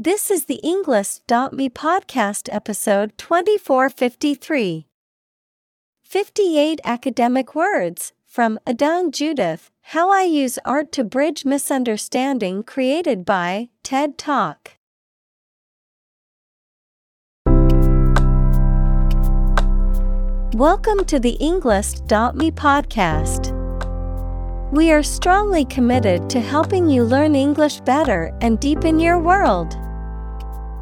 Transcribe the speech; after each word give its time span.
This 0.00 0.30
is 0.30 0.44
the 0.44 0.60
Englist.me 0.62 1.70
podcast 1.70 2.48
episode 2.52 3.18
2453. 3.18 4.86
58 6.04 6.80
academic 6.84 7.56
words 7.56 8.12
from 8.24 8.60
Adong 8.64 9.10
Judith 9.10 9.72
How 9.90 10.08
I 10.12 10.22
Use 10.22 10.56
Art 10.64 10.92
to 10.92 11.02
Bridge 11.02 11.44
Misunderstanding, 11.44 12.62
created 12.62 13.24
by 13.24 13.70
TED 13.82 14.16
Talk. 14.16 14.76
Welcome 20.54 21.04
to 21.06 21.18
the 21.18 21.36
Englist.me 21.40 22.52
podcast. 22.52 23.52
We 24.70 24.92
are 24.92 25.02
strongly 25.02 25.64
committed 25.64 26.30
to 26.30 26.38
helping 26.40 26.88
you 26.88 27.02
learn 27.02 27.34
English 27.34 27.80
better 27.80 28.32
and 28.40 28.60
deepen 28.60 29.00
your 29.00 29.18
world. 29.18 29.76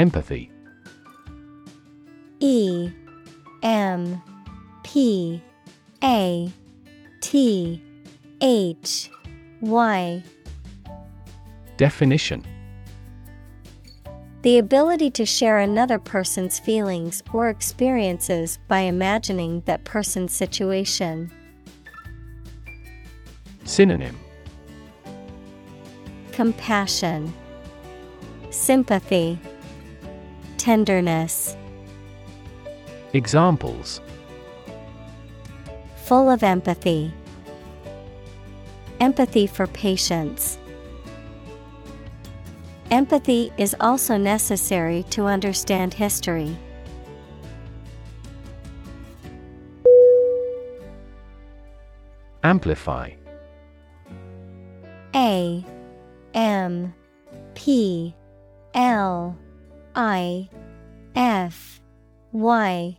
Empathy. 0.00 0.50
E 2.38 2.90
M 3.62 4.22
P 4.82 5.42
A 6.02 6.50
T 7.20 7.82
H 8.40 9.10
Y. 9.60 10.22
Definition. 11.76 12.42
The 14.40 14.56
ability 14.56 15.10
to 15.10 15.26
share 15.26 15.58
another 15.58 15.98
person's 15.98 16.58
feelings 16.58 17.22
or 17.34 17.50
experiences 17.50 18.58
by 18.68 18.80
imagining 18.80 19.60
that 19.66 19.84
person's 19.84 20.32
situation. 20.32 21.30
Synonym. 23.66 24.18
Compassion, 26.32 27.34
Sympathy, 28.48 29.38
Tenderness. 30.60 31.56
Examples 33.14 34.02
Full 36.04 36.28
of 36.28 36.42
empathy. 36.42 37.14
Empathy 39.00 39.46
for 39.46 39.66
patients. 39.68 40.58
Empathy 42.90 43.50
is 43.56 43.74
also 43.80 44.18
necessary 44.18 45.02
to 45.04 45.24
understand 45.24 45.94
history. 45.94 46.54
Amplify 52.44 53.12
A 55.14 55.64
M 56.34 56.92
P 57.54 58.14
L 58.74 59.38
I 59.94 60.48
F 61.14 61.80
Y 62.32 62.98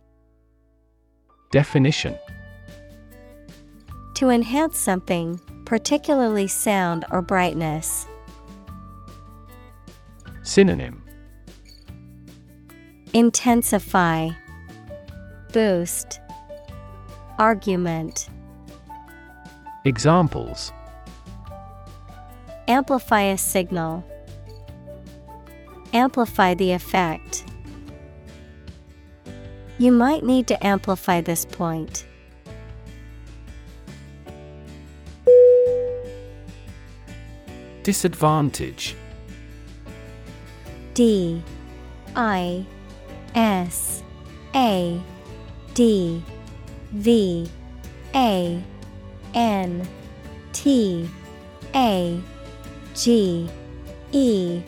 Definition 1.50 2.16
To 4.14 4.28
enhance 4.28 4.78
something, 4.78 5.40
particularly 5.64 6.46
sound 6.46 7.04
or 7.10 7.22
brightness. 7.22 8.06
Synonym 10.42 11.02
Intensify, 13.14 14.30
Boost, 15.52 16.20
Argument. 17.38 18.28
Examples 19.84 20.72
Amplify 22.68 23.22
a 23.22 23.36
signal. 23.38 24.04
Amplify 25.92 26.54
the 26.54 26.72
effect. 26.72 27.44
You 29.78 29.92
might 29.92 30.24
need 30.24 30.46
to 30.46 30.66
amplify 30.66 31.20
this 31.20 31.44
point. 31.44 32.06
Disadvantage 37.82 38.94
D 40.94 41.42
I 42.14 42.64
S 43.34 44.02
A 44.54 45.00
D 45.74 46.22
V 46.92 47.50
A 48.14 48.62
N 49.34 49.88
T 50.52 51.10
A 51.74 52.22
G 52.94 53.50
E 54.12 54.62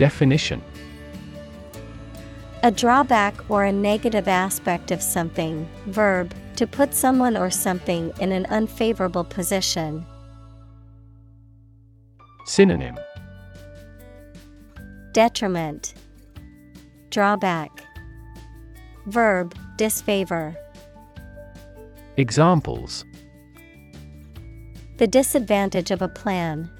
Definition 0.00 0.62
A 2.62 2.70
drawback 2.70 3.34
or 3.50 3.64
a 3.66 3.70
negative 3.70 4.28
aspect 4.28 4.90
of 4.92 5.02
something, 5.02 5.68
verb, 5.88 6.32
to 6.56 6.66
put 6.66 6.94
someone 6.94 7.36
or 7.36 7.50
something 7.50 8.10
in 8.18 8.32
an 8.32 8.46
unfavorable 8.46 9.24
position. 9.24 10.06
Synonym 12.46 12.96
Detriment, 15.12 15.92
Drawback, 17.10 17.84
Verb, 19.04 19.54
disfavor. 19.76 20.56
Examples 22.16 23.04
The 24.96 25.06
disadvantage 25.06 25.90
of 25.90 26.00
a 26.00 26.08
plan. 26.08 26.70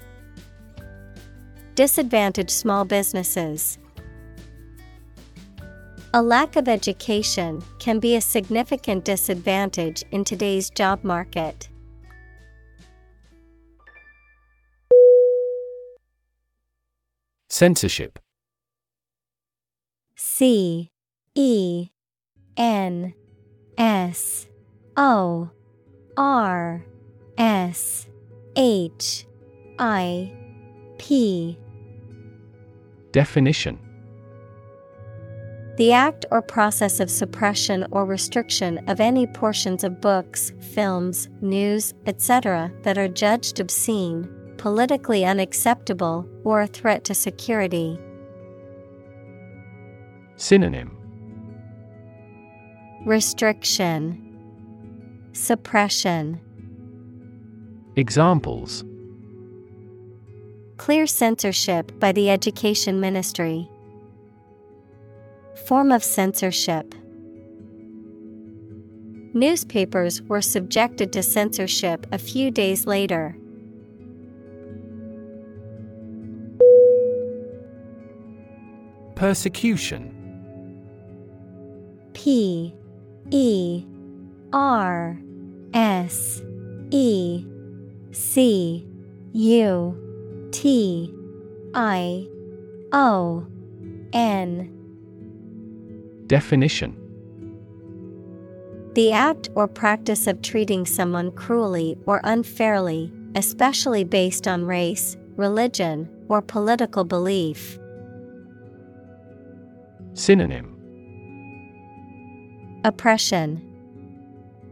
Disadvantage 1.75 2.49
small 2.49 2.83
businesses. 2.85 3.77
A 6.13 6.21
lack 6.21 6.57
of 6.57 6.67
education 6.67 7.63
can 7.79 7.99
be 7.99 8.15
a 8.15 8.21
significant 8.21 9.05
disadvantage 9.05 10.03
in 10.11 10.25
today's 10.25 10.69
job 10.69 11.05
market. 11.05 11.69
Censorship 17.49 18.19
C 20.15 20.91
E 21.35 21.89
N 22.57 23.13
S 23.77 24.47
O 24.97 25.49
R 26.17 26.85
S 27.37 28.07
H 28.57 29.25
I 29.79 30.33
P 30.97 31.57
Definition 33.11 33.77
The 35.77 35.91
act 35.91 36.25
or 36.31 36.41
process 36.41 36.99
of 36.99 37.11
suppression 37.11 37.85
or 37.91 38.05
restriction 38.05 38.77
of 38.87 38.99
any 39.01 39.27
portions 39.27 39.83
of 39.83 39.99
books, 39.99 40.53
films, 40.73 41.27
news, 41.41 41.93
etc., 42.05 42.71
that 42.83 42.97
are 42.97 43.07
judged 43.09 43.59
obscene, 43.59 44.29
politically 44.57 45.25
unacceptable, 45.25 46.25
or 46.43 46.61
a 46.61 46.67
threat 46.67 47.03
to 47.05 47.13
security. 47.13 47.99
Synonym 50.37 50.97
Restriction, 53.05 54.27
Suppression, 55.33 56.39
Examples 57.97 58.85
Clear 60.81 61.05
censorship 61.05 61.91
by 61.99 62.11
the 62.11 62.31
Education 62.31 62.99
Ministry. 62.99 63.69
Form 65.67 65.91
of 65.91 66.03
censorship. 66.03 66.95
Newspapers 69.35 70.23
were 70.23 70.41
subjected 70.41 71.13
to 71.13 71.21
censorship 71.21 72.07
a 72.11 72.17
few 72.17 72.49
days 72.49 72.87
later. 72.87 73.37
Persecution. 79.13 80.17
P. 82.13 82.73
E. 83.29 83.85
R. 84.51 85.15
S. 85.75 86.41
E. 86.89 87.45
C. 88.11 88.87
U 89.33 90.10
T 90.51 91.13
I 91.73 92.27
O 92.91 93.47
N. 94.13 94.77
Definition. 96.27 96.97
The 98.93 99.13
act 99.13 99.49
or 99.55 99.67
practice 99.67 100.27
of 100.27 100.41
treating 100.41 100.85
someone 100.85 101.31
cruelly 101.31 101.97
or 102.05 102.19
unfairly, 102.25 103.11
especially 103.35 104.03
based 104.03 104.47
on 104.47 104.65
race, 104.65 105.15
religion, 105.37 106.09
or 106.27 106.41
political 106.41 107.05
belief. 107.05 107.79
Synonym. 110.13 110.67
Oppression, 112.83 113.61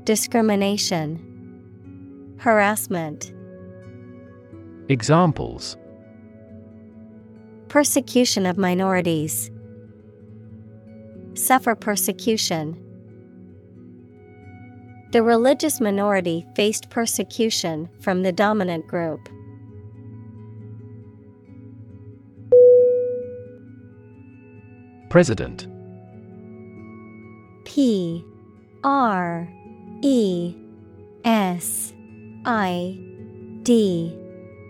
Discrimination, 0.04 1.25
Harassment. 2.40 3.32
Examples. 4.89 5.77
Persecution 7.68 8.47
of 8.47 8.57
minorities. 8.57 9.51
Suffer 11.36 11.75
persecution. 11.75 12.75
The 15.12 15.21
religious 15.21 15.80
minority 15.80 16.44
faced 16.56 16.89
persecution 16.89 17.88
from 18.01 18.24
the 18.24 18.31
dominant 18.31 18.88
group. 18.88 19.30
President. 25.12 25.68
P. 27.65 28.25
R. 28.83 29.47
E. 30.01 30.56
S. 31.24 31.94
I. 32.44 32.97
D 33.62 34.29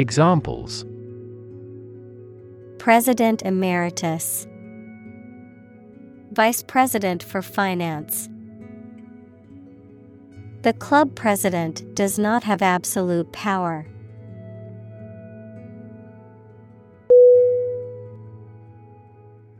Examples. 0.00 0.86
President 2.78 3.42
Emeritus. 3.42 4.46
Vice 6.32 6.62
President 6.62 7.22
for 7.22 7.42
Finance. 7.42 8.30
The 10.62 10.72
club 10.72 11.14
president 11.14 11.94
does 11.94 12.18
not 12.18 12.44
have 12.44 12.62
absolute 12.62 13.30
power. 13.32 13.86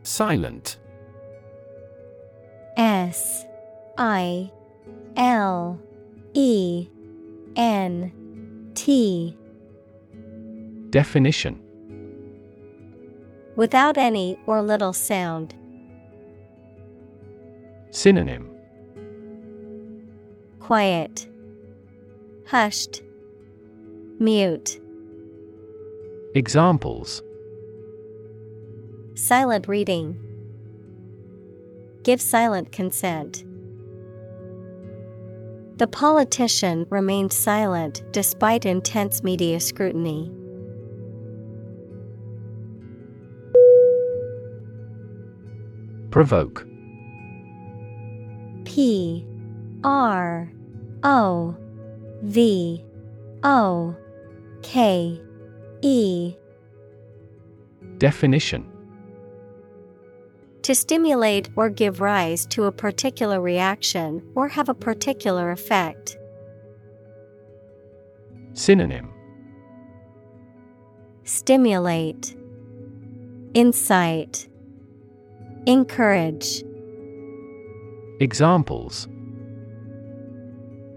Silent. 0.03 0.79
S 2.79 3.45
I 3.99 4.51
L 5.19 5.79
E 6.33 6.89
N 7.57 8.71
T 8.75 9.37
Definition 10.91 11.61
Without 13.55 13.97
any 13.97 14.39
or 14.47 14.61
little 14.61 14.93
sound. 14.93 15.55
Synonym 17.91 18.51
Quiet. 20.59 21.29
Hushed. 22.47 23.03
Mute. 24.19 24.81
Examples 26.35 27.23
Silent 29.15 29.69
reading. 29.69 30.19
Give 32.03 32.21
silent 32.21 32.73
consent. 32.73 33.45
The 35.77 35.87
politician 35.87 36.87
remained 36.91 37.33
silent 37.33 38.03
despite 38.13 38.67
intense 38.67 39.23
media 39.23 39.61
scrutiny. 39.61 40.31
Provoke. 46.11 46.67
P 48.65 49.25
R 49.85 50.51
O 51.03 51.57
V 52.23 52.85
O 53.43 53.97
K 54.63 55.21
E. 55.83 56.35
Definition. 57.99 58.67
To 60.63 60.75
stimulate 60.75 61.49
or 61.57 61.71
give 61.71 62.01
rise 62.01 62.45
to 62.47 62.65
a 62.65 62.73
particular 62.73 63.41
reaction 63.41 64.23
or 64.35 64.49
have 64.49 64.69
a 64.69 64.75
particular 64.75 65.51
effect. 65.51 66.17
Synonym. 68.53 69.11
Stimulate, 71.25 72.37
Insight, 73.55 74.49
Encourage, 75.71 76.65
Examples. 78.19 79.07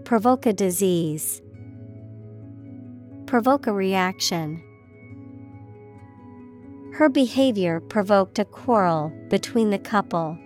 Provoke 0.04 0.46
a 0.46 0.52
disease, 0.52 1.40
Provoke 3.26 3.68
a 3.68 3.72
reaction. 3.72 4.60
Her 6.94 7.08
behavior 7.08 7.78
provoked 7.78 8.40
a 8.40 8.44
quarrel 8.44 9.12
between 9.28 9.70
the 9.70 9.78
couple. 9.78 10.36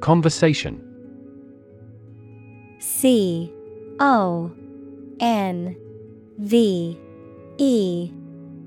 Conversation. 0.00 0.80
C 2.78 3.52
O 4.00 4.50
N 5.20 5.76
V 6.38 6.98
E 7.58 8.15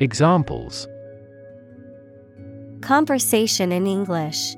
Examples. 0.00 0.88
Conversation 2.80 3.70
in 3.72 3.86
English. 3.86 4.56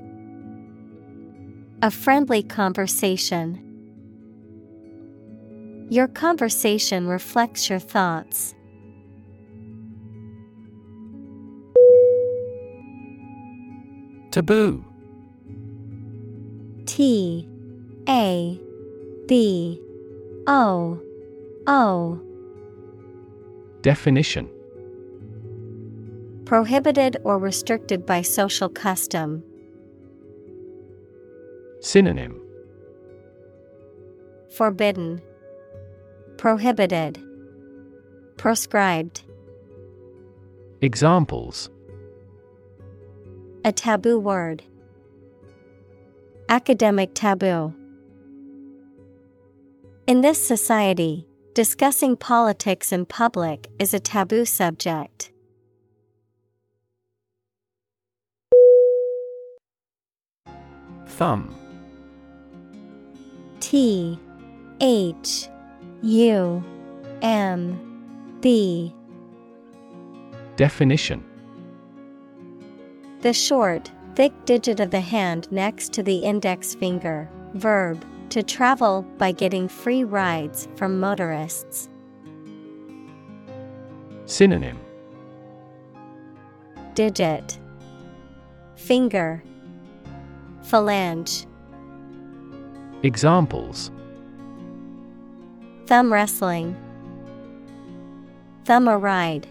A 1.83 1.91
friendly 1.91 2.43
conversation. 2.43 3.61
Your 5.91 6.09
conversation 6.09 7.07
reflects 7.07 7.69
your 7.69 7.79
thoughts. 7.79 8.55
Taboo. 14.31 14.85
T 16.87 17.49
A 18.09 18.61
B 19.27 19.81
O 20.47 20.99
O. 21.67 22.21
Definition 23.83 24.49
Prohibited 26.55 27.17
or 27.25 27.37
restricted 27.37 28.07
by 28.07 28.23
social 28.23 28.69
custom, 28.69 29.43
Synonym 31.81 32.41
Forbidden, 34.57 35.21
Prohibited, 36.37 37.21
Proscribed. 38.37 39.25
Examples 40.81 41.71
A 43.65 43.73
taboo 43.73 44.21
word. 44.21 44.63
Academic 46.49 47.11
taboo. 47.15 47.75
In 50.07 50.21
this 50.21 50.41
society, 50.41 51.27
discussing 51.55 52.17
politics 52.17 52.93
in 52.93 53.07
public 53.07 53.67
is 53.81 53.93
a 53.93 53.99
taboo 53.99 54.45
subject. 54.45 55.33
Thumb. 61.15 61.55
T 63.61 64.19
H 64.81 65.49
U 66.03 66.65
M 67.23 68.39
B. 68.41 68.93
Definition. 70.57 71.25
The 73.21 73.33
short, 73.33 73.93
thick 74.17 74.33
digit 74.45 74.81
of 74.81 74.91
the 74.91 75.01
hand 75.01 75.47
next 75.53 75.93
to 75.93 76.03
the 76.03 76.19
index 76.19 76.75
finger. 76.75 77.31
Verb 77.55 78.05
to 78.31 78.43
travel 78.43 79.03
by 79.17 79.31
getting 79.31 79.69
free 79.69 80.03
rides 80.03 80.67
from 80.75 80.99
motorists. 80.99 81.89
Synonym. 84.27 84.81
Digit. 86.95 87.57
Finger 88.75 89.45
Phalange. 90.65 91.47
Examples. 93.03 93.91
Thumb 95.87 96.13
wrestling. 96.13 96.77
Thumb 98.65 98.89
a 98.89 98.97
ride. 98.97 99.47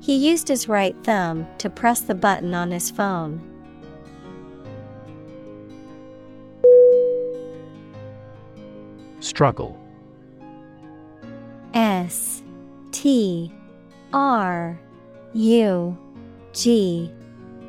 He 0.00 0.16
used 0.16 0.48
his 0.48 0.66
right 0.66 0.96
thumb 1.04 1.46
to 1.58 1.68
press 1.68 2.00
the 2.00 2.14
button 2.14 2.54
on 2.54 2.70
his 2.70 2.90
phone. 2.90 3.42
Struggle. 9.20 9.78
S 11.74 12.42
T 12.92 13.52
R 14.14 14.80
U 15.34 15.98
G 16.54 17.12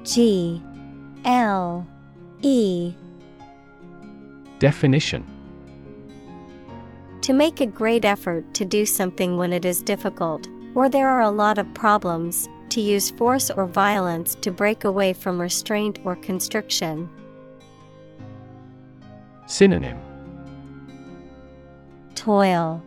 G 0.04 0.64
L 1.26 1.86
E. 2.42 2.94
Definition. 4.60 5.26
To 7.22 7.34
make 7.34 7.62
a 7.62 7.68
great 7.68 8.06
effort 8.06 8.54
to 8.56 8.66
do 8.66 8.86
something 8.86 9.38
when 9.38 9.54
it 9.54 9.64
is 9.64 9.84
difficult, 9.84 10.48
or 10.74 10.90
there 10.90 11.08
are 11.08 11.22
a 11.22 11.30
lot 11.30 11.60
of 11.60 11.72
problems, 11.74 12.50
to 12.70 12.82
use 12.82 13.12
force 13.12 13.52
or 13.52 13.68
violence 13.68 14.36
to 14.42 14.52
break 14.52 14.84
away 14.84 15.14
from 15.14 15.40
restraint 15.40 16.00
or 16.04 16.16
constriction. 16.16 17.10
Synonym. 19.46 20.00
Toil, 22.16 22.82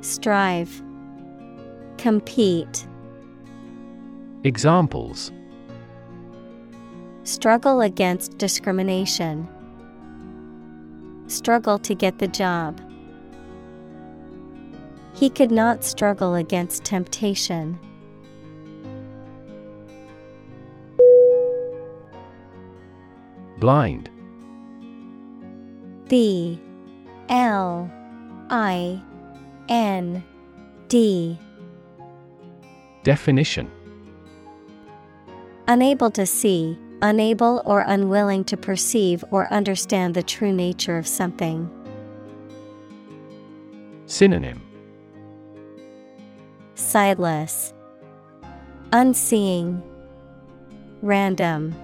Strive, 0.00 0.82
Compete, 1.98 2.86
Examples 4.44 5.32
Struggle 7.30 7.80
against 7.80 8.38
discrimination, 8.38 9.48
Struggle 11.28 11.78
to 11.78 11.94
get 11.94 12.18
the 12.18 12.26
job. 12.26 12.80
He 15.14 15.30
could 15.30 15.52
not 15.52 15.84
struggle 15.84 16.34
against 16.34 16.82
temptation. 16.82 17.78
Blind. 23.58 24.10
B. 26.08 26.60
L. 27.28 27.88
I. 28.50 29.00
N. 29.68 30.24
D. 30.88 31.38
Definition. 33.04 33.70
Unable 35.68 36.10
to 36.10 36.26
see, 36.26 36.76
unable 37.02 37.62
or 37.64 37.84
unwilling 37.86 38.44
to 38.44 38.56
perceive 38.56 39.24
or 39.30 39.52
understand 39.52 40.14
the 40.14 40.22
true 40.22 40.52
nature 40.52 40.98
of 40.98 41.06
something. 41.06 41.70
Synonym 44.06 44.60
Sightless, 46.74 47.72
Unseeing, 48.92 49.82
Random, 51.02 51.74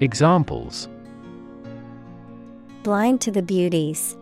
Examples 0.00 0.88
Blind 2.82 3.20
to 3.20 3.30
the 3.30 3.42
beauties, 3.42 4.16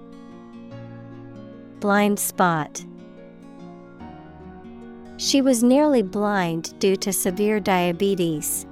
Blind 1.80 2.20
spot. 2.20 2.84
She 5.16 5.40
was 5.40 5.62
nearly 5.62 6.02
blind 6.02 6.78
due 6.78 6.96
to 6.96 7.12
severe 7.12 7.58
diabetes. 7.58 8.66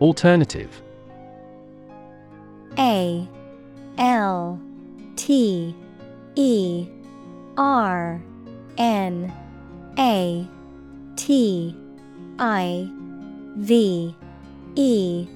Alternative. 0.00 0.82
A 2.78 3.28
L 3.98 4.60
T 5.16 5.74
E 6.36 6.88
R 7.56 8.22
N 8.76 9.32
A 9.98 10.46
T 11.16 11.76
I 12.38 12.88
V 13.56 14.14
E. 14.76 15.26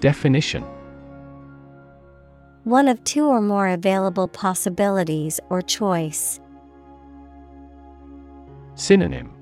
Definition. 0.00 0.64
One 2.64 2.88
of 2.88 3.02
two 3.04 3.26
or 3.26 3.40
more 3.40 3.68
available 3.68 4.26
possibilities 4.26 5.38
or 5.48 5.62
choice. 5.62 6.40
Synonym. 8.74 9.32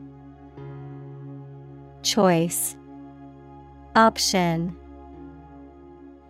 Choice 2.03 2.77
Option 3.97 4.77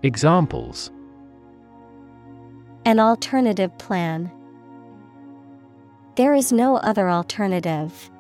Examples 0.03 0.91
An 2.85 3.01
alternative 3.01 3.79
plan. 3.79 4.31
There 6.17 6.35
is 6.35 6.53
no 6.53 6.77
other 6.77 7.09
alternative. 7.09 8.11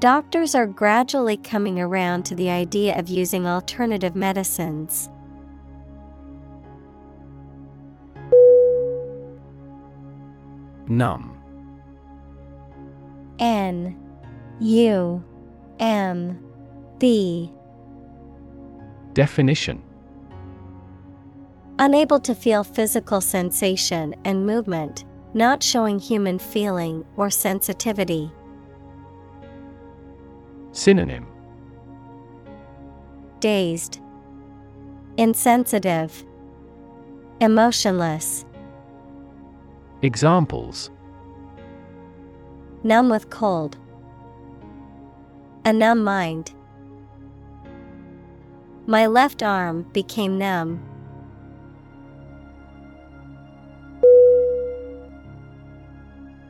Doctors 0.00 0.56
are 0.56 0.66
gradually 0.66 1.36
coming 1.36 1.78
around 1.78 2.24
to 2.24 2.34
the 2.34 2.50
idea 2.50 2.98
of 2.98 3.08
using 3.08 3.46
alternative 3.46 4.16
medicines. 4.16 5.08
Numb 10.88 11.40
N 13.38 13.96
U 14.58 15.22
M 15.78 16.51
Definition. 19.12 19.82
Unable 21.80 22.20
to 22.20 22.32
feel 22.32 22.62
physical 22.62 23.20
sensation 23.20 24.14
and 24.24 24.46
movement, 24.46 25.04
not 25.34 25.64
showing 25.64 25.98
human 25.98 26.38
feeling 26.38 27.04
or 27.16 27.28
sensitivity. 27.28 28.30
Synonym. 30.70 31.26
Dazed, 33.40 33.98
Insensitive, 35.16 36.24
Emotionless, 37.40 38.44
Examples. 40.02 40.90
Numb 42.84 43.08
with 43.08 43.28
cold, 43.28 43.76
A 45.64 45.72
numb 45.72 46.04
mind. 46.04 46.54
My 48.86 49.06
left 49.06 49.42
arm 49.42 49.82
became 49.92 50.38
numb. 50.38 50.82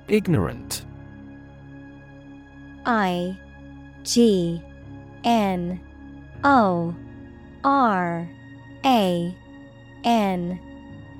Ignorant. 0.08 0.84
I 2.84 3.38
G 4.02 4.62
N 5.24 5.80
O 6.42 6.94
R 7.64 8.28
A 8.84 9.36
N 10.04 10.60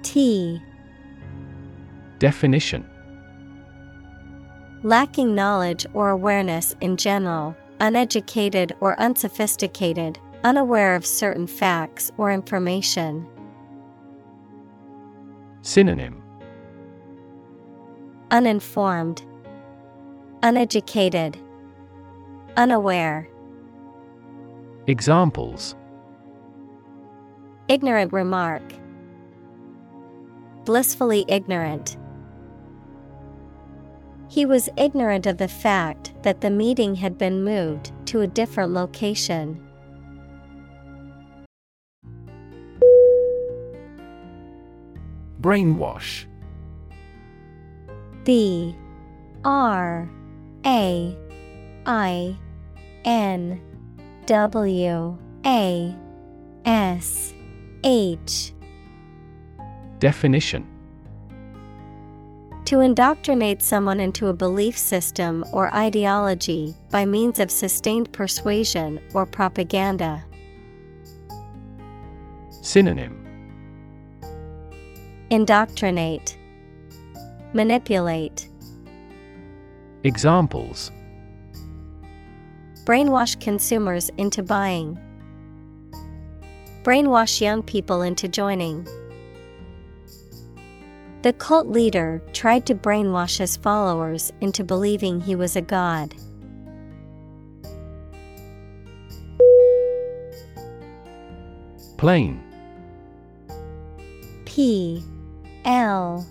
T. 0.03 0.61
Definition. 2.19 2.89
Lacking 4.83 5.35
knowledge 5.35 5.87
or 5.95 6.11
awareness 6.11 6.75
in 6.81 6.97
general, 6.97 7.57
uneducated 7.81 8.75
or 8.81 8.99
unsophisticated, 9.01 10.19
unaware 10.45 10.95
of 10.97 11.07
certain 11.07 11.47
facts 11.47 12.11
or 12.19 12.33
information. 12.33 13.27
Synonym 15.63 16.23
Uninformed, 18.31 19.23
Uneducated, 20.43 21.39
Unaware. 22.57 23.29
Examples 24.87 25.77
Ignorant 27.69 28.13
remark. 28.13 28.63
Blissfully 30.65 31.25
ignorant. 31.29 31.97
He 34.29 34.47
was 34.47 34.69
ignorant 34.77 35.27
of 35.27 35.37
the 35.37 35.47
fact 35.47 36.13
that 36.23 36.41
the 36.41 36.51
meeting 36.51 36.95
had 36.95 37.19
been 37.19 37.45
moved 37.45 37.93
to 38.07 38.23
a 38.23 38.27
different 38.27 38.73
location. 38.73 39.63
Brainwash. 45.43 46.27
B 48.25 48.77
R 49.45 50.09
A 50.65 51.19
I 51.85 52.37
N 53.05 53.61
W 54.27 55.19
A 55.45 55.97
S 56.65 57.35
H. 57.83 58.55
Definition. 59.99 60.69
To 62.67 62.79
indoctrinate 62.79 63.61
someone 63.61 63.99
into 63.99 64.29
a 64.29 64.33
belief 64.33 64.79
system 64.79 65.45
or 65.53 65.75
ideology 65.75 66.75
by 66.91 67.05
means 67.05 67.41
of 67.41 67.51
sustained 67.51 68.13
persuasion 68.13 69.01
or 69.13 69.27
propaganda. 69.27 70.25
Synonym 72.63 73.22
Indoctrinate, 75.33 76.37
Manipulate, 77.55 78.51
Examples 80.05 80.91
Brainwash 82.85 83.41
consumers 83.41 84.11
into 84.19 84.43
buying. 84.43 84.99
Brainwash 86.83 87.41
young 87.41 87.63
people 87.63 88.03
into 88.03 88.29
joining. 88.29 88.87
The 91.23 91.33
cult 91.33 91.67
leader 91.67 92.23
tried 92.35 92.67
to 92.67 92.75
brainwash 92.75 93.39
his 93.39 93.57
followers 93.57 94.31
into 94.43 94.63
believing 94.63 95.23
he 95.23 95.35
was 95.35 95.57
a 95.57 95.63
god. 95.63 96.15
Plain 101.97 102.43
P 104.45 105.03
L 105.65 106.27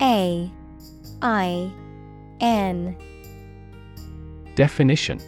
A 0.00 0.50
I 1.22 1.72
N. 2.40 2.96
Definition. 4.54 5.20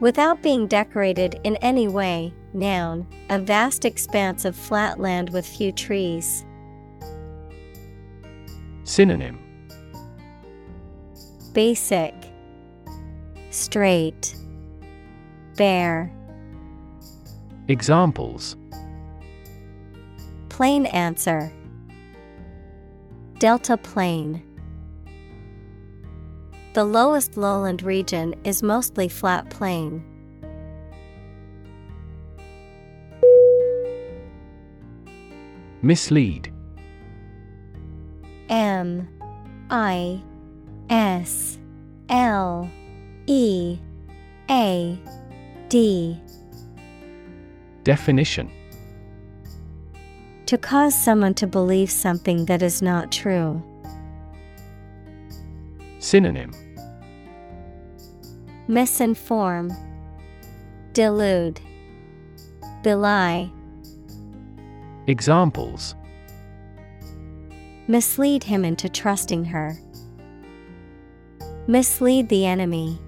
Without 0.00 0.42
being 0.42 0.68
decorated 0.68 1.40
in 1.42 1.56
any 1.56 1.88
way, 1.88 2.32
noun, 2.52 3.06
a 3.30 3.38
vast 3.38 3.84
expanse 3.84 4.44
of 4.44 4.54
flat 4.54 5.00
land 5.00 5.30
with 5.30 5.44
few 5.44 5.72
trees. 5.72 6.44
Synonym. 8.84 9.40
Basic, 11.52 12.14
Straight, 13.50 14.36
Bare. 15.56 16.12
Examples 17.66 18.56
Plain 20.58 20.86
answer 20.86 21.52
Delta 23.38 23.76
Plain. 23.76 24.42
The 26.72 26.82
lowest 26.82 27.36
lowland 27.36 27.84
region 27.84 28.34
is 28.42 28.60
mostly 28.60 29.08
flat 29.08 29.50
plain. 29.50 30.02
Mislead 35.80 36.52
M 38.48 39.08
I 39.70 40.20
S 40.90 41.56
L 42.08 42.68
E 43.28 43.78
A 44.50 44.98
D 45.68 46.20
Definition 47.84 48.50
To 50.48 50.56
cause 50.56 50.98
someone 50.98 51.34
to 51.34 51.46
believe 51.46 51.90
something 51.90 52.46
that 52.46 52.62
is 52.62 52.80
not 52.80 53.12
true. 53.12 53.62
Synonym 55.98 56.52
Misinform, 58.66 59.76
Delude, 60.94 61.60
Belie. 62.82 63.52
Examples 65.06 65.94
Mislead 67.86 68.42
him 68.42 68.64
into 68.64 68.88
trusting 68.88 69.44
her. 69.44 69.76
Mislead 71.66 72.30
the 72.30 72.46
enemy. 72.46 72.98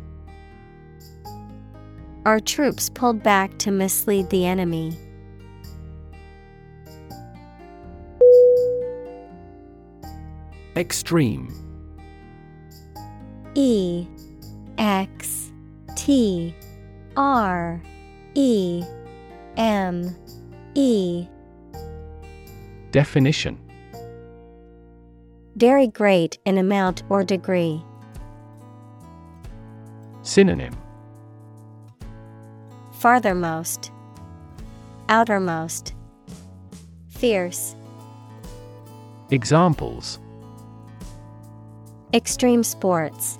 Our 2.27 2.39
troops 2.39 2.91
pulled 2.91 3.23
back 3.23 3.57
to 3.61 3.71
mislead 3.71 4.29
the 4.29 4.45
enemy. 4.45 4.95
Extreme. 10.77 11.53
E 13.55 14.07
X 14.79 15.51
T 15.97 16.55
R 17.17 17.83
E 18.35 18.85
M 19.57 20.17
E. 20.75 21.27
Definition. 22.93 23.59
Very 25.57 25.89
great 25.89 26.39
in 26.45 26.57
amount 26.57 27.03
or 27.09 27.25
degree. 27.25 27.83
Synonym. 30.23 30.77
Farthermost, 33.01 33.91
Outermost, 35.09 35.95
Fierce, 37.09 37.75
Examples 39.31 40.19
Extreme 42.13 42.65
sports, 42.65 43.39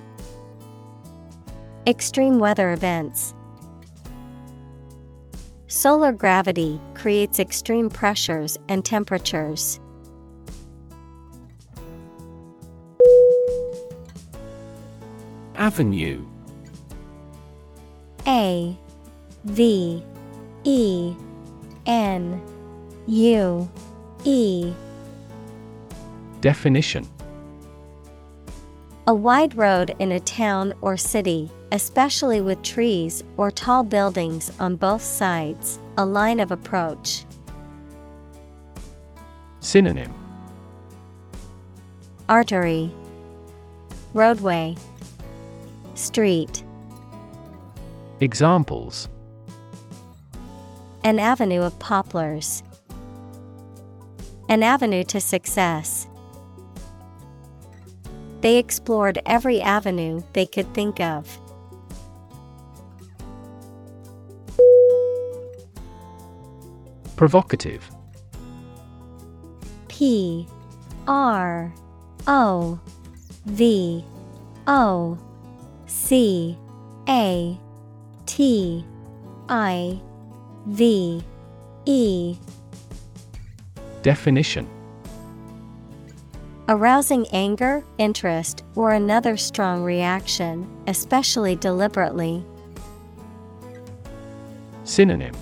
Extreme 1.85 2.39
weather 2.39 2.71
events. 2.71 3.33
Solar 5.67 6.13
gravity 6.13 6.79
creates 6.93 7.37
extreme 7.37 7.89
pressures 7.89 8.57
and 8.69 8.85
temperatures. 8.85 9.81
Avenue 15.55 16.25
A 18.25 18.77
V 19.43 20.01
E 20.63 21.15
N 21.85 22.41
U 23.07 23.69
E 24.23 24.73
Definition 26.39 27.05
A 29.07 29.15
wide 29.15 29.57
road 29.57 29.95
in 29.97 30.11
a 30.11 30.19
town 30.19 30.75
or 30.81 30.95
city, 30.95 31.49
especially 31.71 32.39
with 32.39 32.61
trees 32.61 33.23
or 33.35 33.49
tall 33.49 33.83
buildings 33.83 34.51
on 34.59 34.75
both 34.75 35.01
sides, 35.01 35.79
a 35.97 36.05
line 36.05 36.39
of 36.39 36.51
approach. 36.51 37.25
Synonym 39.59 40.13
Artery, 42.29 42.91
Roadway, 44.13 44.75
Street. 45.95 46.63
Examples 48.19 49.09
An 51.03 51.17
avenue 51.17 51.61
of 51.61 51.77
poplars. 51.79 52.61
An 54.47 54.61
avenue 54.61 55.03
to 55.05 55.19
success. 55.19 56.07
They 58.41 58.57
explored 58.57 59.21
every 59.25 59.61
avenue 59.61 60.21
they 60.33 60.45
could 60.47 60.73
think 60.73 60.99
of. 60.99 61.37
Provocative. 67.15 67.89
P 69.87 70.47
R 71.07 71.71
O 72.27 72.79
V 73.45 74.03
O 74.65 75.19
C 75.85 76.57
A 77.07 77.59
T 78.25 78.85
I 79.49 80.01
V 80.65 81.23
E. 81.85 82.37
Definition 84.01 84.67
Arousing 86.69 87.27
anger, 87.33 87.83
interest, 87.97 88.63
or 88.75 88.91
another 88.91 89.35
strong 89.35 89.83
reaction, 89.83 90.69
especially 90.87 91.55
deliberately. 91.55 92.45
Synonym 94.83 95.35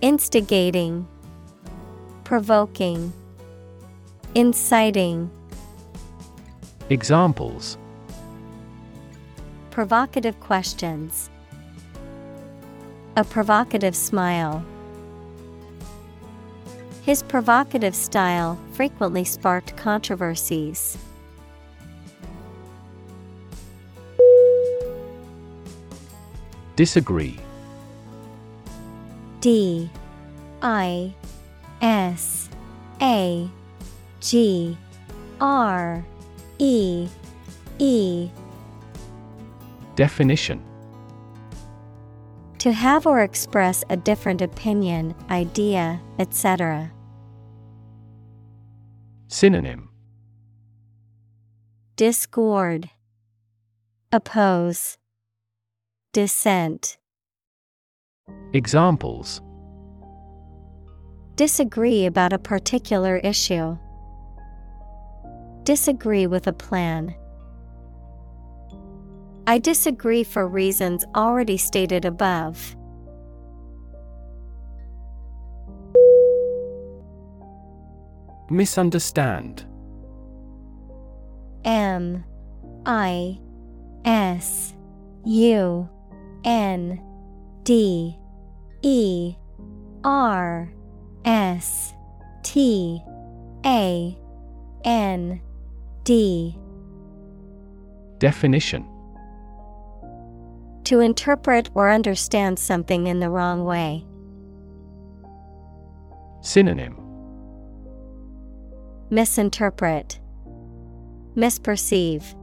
Instigating, 0.00 1.08
Provoking, 2.24 3.12
Inciting. 4.34 5.30
Examples 6.90 7.78
Provocative 9.70 10.38
questions. 10.40 11.30
A 13.16 13.24
provocative 13.24 13.96
smile. 13.96 14.64
His 17.08 17.22
provocative 17.22 17.94
style 17.94 18.58
frequently 18.72 19.24
sparked 19.24 19.74
controversies. 19.78 20.98
Disagree. 26.76 27.40
D. 29.40 29.88
I. 30.60 31.14
S. 31.80 32.50
A. 33.00 33.48
G. 34.20 34.76
R. 35.40 36.04
E. 36.58 37.08
E. 37.78 38.28
Definition. 39.96 40.62
To 42.58 42.70
have 42.70 43.06
or 43.06 43.22
express 43.22 43.82
a 43.88 43.96
different 43.96 44.42
opinion, 44.42 45.14
idea, 45.30 46.02
etc. 46.18 46.92
Synonym 49.30 49.90
Discord, 51.96 52.88
Oppose, 54.10 54.96
Dissent. 56.14 56.96
Examples 58.54 59.42
Disagree 61.34 62.06
about 62.06 62.32
a 62.32 62.38
particular 62.38 63.18
issue. 63.18 63.76
Disagree 65.64 66.26
with 66.26 66.46
a 66.46 66.52
plan. 66.54 67.14
I 69.46 69.58
disagree 69.58 70.24
for 70.24 70.48
reasons 70.48 71.04
already 71.14 71.58
stated 71.58 72.06
above. 72.06 72.77
Misunderstand. 78.50 79.64
M 81.64 82.24
I 82.86 83.38
S 84.04 84.74
U 85.24 85.88
N 86.44 87.02
D 87.64 88.16
E 88.82 89.34
R 90.04 90.72
S 91.24 91.92
T 92.42 93.02
A 93.66 94.18
N 94.84 95.40
D. 96.04 96.56
Definition. 98.18 98.86
To 100.84 101.00
interpret 101.00 101.68
or 101.74 101.90
understand 101.90 102.58
something 102.58 103.06
in 103.08 103.20
the 103.20 103.28
wrong 103.28 103.64
way. 103.64 104.06
Synonym 106.40 107.07
Misinterpret, 109.10 110.20
Misperceive, 111.34 112.34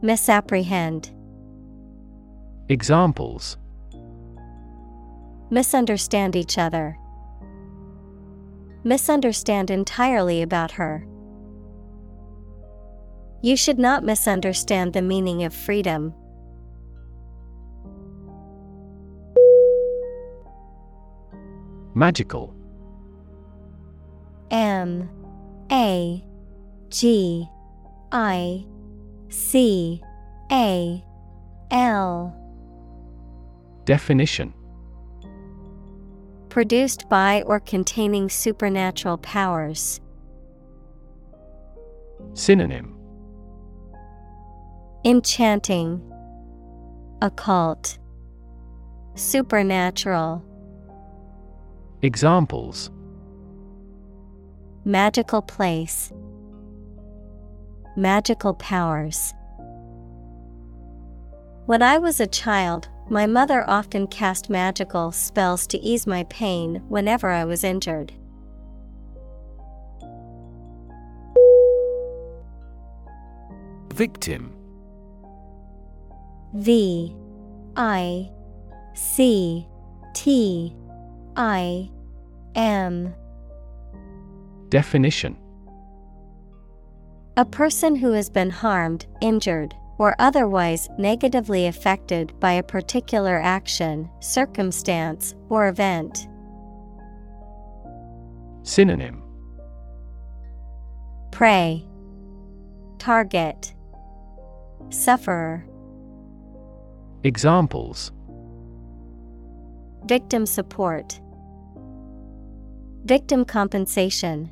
Misapprehend. 0.00 1.10
Examples 2.70 3.58
Misunderstand 5.50 6.34
each 6.34 6.56
other. 6.56 6.96
Misunderstand 8.84 9.70
entirely 9.70 10.40
about 10.40 10.70
her. 10.72 11.06
You 13.42 13.54
should 13.54 13.78
not 13.78 14.02
misunderstand 14.02 14.94
the 14.94 15.02
meaning 15.02 15.44
of 15.44 15.52
freedom. 15.52 16.14
Magical 21.94 22.54
M 24.50 25.19
A 25.70 26.24
G 26.88 27.48
I 28.10 28.66
C 29.28 30.02
A 30.50 31.04
L 31.70 32.36
Definition. 33.84 34.52
Produced 36.48 37.08
by 37.08 37.42
or 37.42 37.60
containing 37.60 38.28
supernatural 38.28 39.18
powers. 39.18 40.00
Synonym. 42.34 42.96
Enchanting, 45.04 46.02
Occult, 47.22 47.98
Supernatural. 49.14 50.44
Examples 52.02 52.90
Magical 54.86 55.42
place. 55.42 56.10
Magical 57.96 58.54
powers. 58.54 59.34
When 61.66 61.82
I 61.82 61.98
was 61.98 62.18
a 62.18 62.26
child, 62.26 62.88
my 63.10 63.26
mother 63.26 63.68
often 63.68 64.06
cast 64.06 64.48
magical 64.48 65.12
spells 65.12 65.66
to 65.66 65.78
ease 65.80 66.06
my 66.06 66.24
pain 66.30 66.76
whenever 66.88 67.28
I 67.28 67.44
was 67.44 67.62
injured. 67.62 68.14
Victim 73.92 74.56
V 76.54 77.14
I 77.76 78.30
C 78.94 79.68
T 80.14 80.74
I 81.36 81.90
M 82.54 83.14
Definition 84.70 85.36
A 87.36 87.44
person 87.44 87.96
who 87.96 88.12
has 88.12 88.30
been 88.30 88.50
harmed, 88.50 89.06
injured, 89.20 89.74
or 89.98 90.14
otherwise 90.20 90.88
negatively 90.96 91.66
affected 91.66 92.32
by 92.38 92.52
a 92.52 92.62
particular 92.62 93.40
action, 93.40 94.08
circumstance, 94.20 95.34
or 95.48 95.66
event. 95.68 96.28
Synonym 98.62 99.22
Prey, 101.32 101.84
Target, 102.98 103.74
Sufferer. 104.90 105.66
Examples 107.24 108.12
Victim 110.04 110.46
support, 110.46 111.20
Victim 113.04 113.44
compensation. 113.44 114.50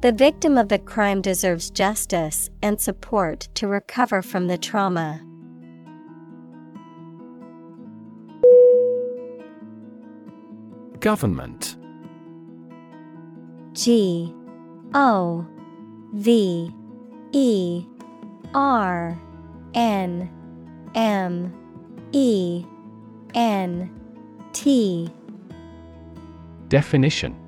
The 0.00 0.12
victim 0.12 0.56
of 0.56 0.68
the 0.68 0.78
crime 0.78 1.20
deserves 1.22 1.70
justice 1.70 2.50
and 2.62 2.80
support 2.80 3.48
to 3.54 3.66
recover 3.66 4.22
from 4.22 4.46
the 4.46 4.56
trauma. 4.56 5.20
Government. 11.00 11.76
G 13.72 14.32
O 14.94 15.44
V 16.14 16.72
E 17.32 17.84
R 18.54 19.20
N 19.74 20.30
M 20.94 21.52
E 22.12 22.64
N 23.34 23.90
T. 24.52 25.10
Definition 26.68 27.47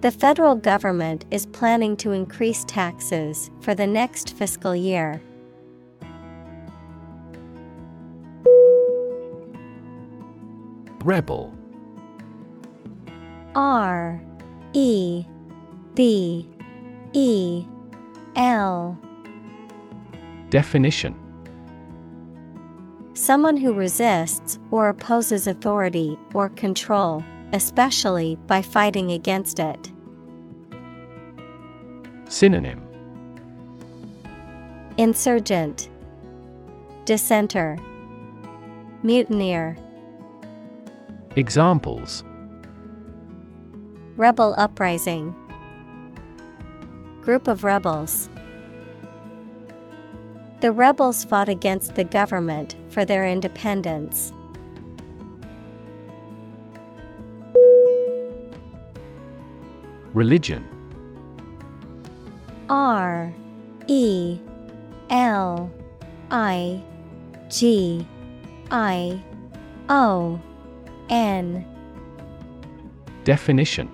The 0.00 0.10
federal 0.10 0.54
government 0.54 1.26
is 1.30 1.44
planning 1.44 1.94
to 1.98 2.12
increase 2.12 2.64
taxes 2.64 3.50
for 3.60 3.74
the 3.74 3.86
next 3.86 4.34
fiscal 4.34 4.74
year. 4.74 5.20
Rebel. 11.04 11.52
R 13.54 14.22
E 14.72 15.24
B 15.94 16.48
E 17.12 17.66
L. 18.36 18.98
Definition. 20.48 21.14
Someone 23.12 23.58
who 23.58 23.74
resists 23.74 24.58
or 24.70 24.88
opposes 24.88 25.46
authority 25.46 26.18
or 26.32 26.48
control, 26.48 27.22
especially 27.52 28.36
by 28.46 28.62
fighting 28.62 29.12
against 29.12 29.58
it. 29.58 29.90
Synonym 32.28 32.80
Insurgent, 34.96 35.88
Dissenter, 37.04 37.78
Mutineer, 39.02 39.76
Examples 41.36 42.22
Rebel 44.16 44.54
uprising, 44.58 45.34
Group 47.22 47.48
of 47.48 47.64
rebels. 47.64 48.28
The 50.60 50.72
rebels 50.72 51.24
fought 51.24 51.48
against 51.48 51.94
the 51.94 52.04
government 52.04 52.76
for 52.90 53.04
their 53.04 53.26
independence. 53.26 54.32
Religion. 60.14 60.66
R 62.68 63.32
E 63.86 64.38
L 65.10 65.70
I 66.30 66.82
G 67.48 68.06
I 68.70 69.22
O 69.88 70.40
N. 71.08 71.64
Definition. 73.24 73.88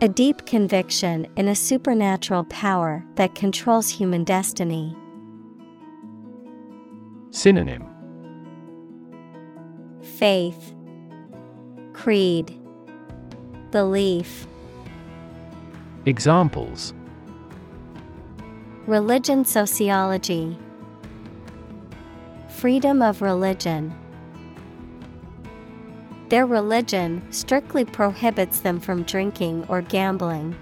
A 0.00 0.08
deep 0.08 0.44
conviction 0.46 1.26
in 1.36 1.48
a 1.48 1.54
supernatural 1.54 2.44
power 2.44 3.04
that 3.14 3.34
controls 3.34 3.88
human 3.88 4.24
destiny. 4.24 4.94
Synonym. 7.30 7.86
Faith, 10.02 10.74
Creed, 11.92 12.58
Belief. 13.74 14.46
Examples 16.06 16.94
Religion 18.86 19.44
sociology, 19.44 20.56
Freedom 22.48 23.02
of 23.02 23.20
religion. 23.20 23.92
Their 26.28 26.46
religion 26.46 27.26
strictly 27.30 27.84
prohibits 27.84 28.60
them 28.60 28.78
from 28.78 29.02
drinking 29.02 29.66
or 29.68 29.82
gambling. 29.82 30.54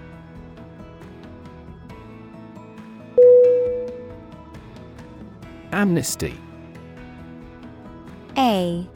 Amnesty 5.71 6.33
A 8.35 8.89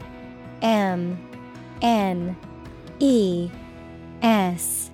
M 0.60 1.16
N 1.82 2.36
E 2.98 3.48
S 4.22 4.90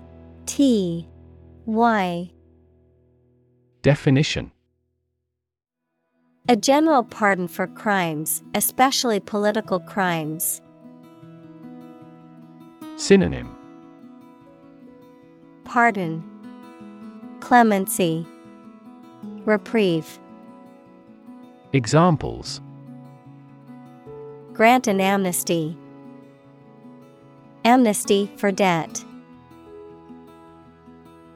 T 0.46 1.08
Y 1.66 2.30
Definition 3.82 4.50
A 6.48 6.56
general 6.56 7.02
pardon 7.04 7.48
for 7.48 7.66
crimes, 7.66 8.42
especially 8.54 9.20
political 9.20 9.80
crimes. 9.80 10.60
Synonym 12.96 13.56
Pardon, 15.64 16.22
Clemency, 17.40 18.26
Reprieve. 19.44 20.18
Examples 21.72 22.60
Grant 24.52 24.86
an 24.86 25.00
amnesty. 25.00 25.76
Amnesty 27.64 28.30
for 28.36 28.52
debt. 28.52 29.04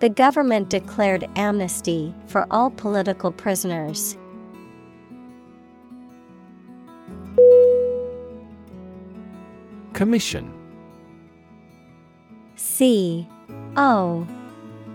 The 0.00 0.08
government 0.08 0.68
declared 0.70 1.28
amnesty 1.34 2.14
for 2.28 2.46
all 2.52 2.70
political 2.70 3.32
prisoners. 3.32 4.16
Commission. 9.92 10.54
C 12.54 13.26
O 13.76 14.24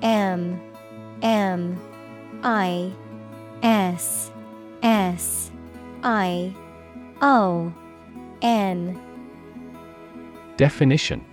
M 0.01 0.61
M 1.21 1.81
I 2.43 2.93
S 3.61 4.31
S 4.81 5.51
I 6.03 6.53
O 7.21 7.73
N. 8.41 9.01
Definition 10.55 11.25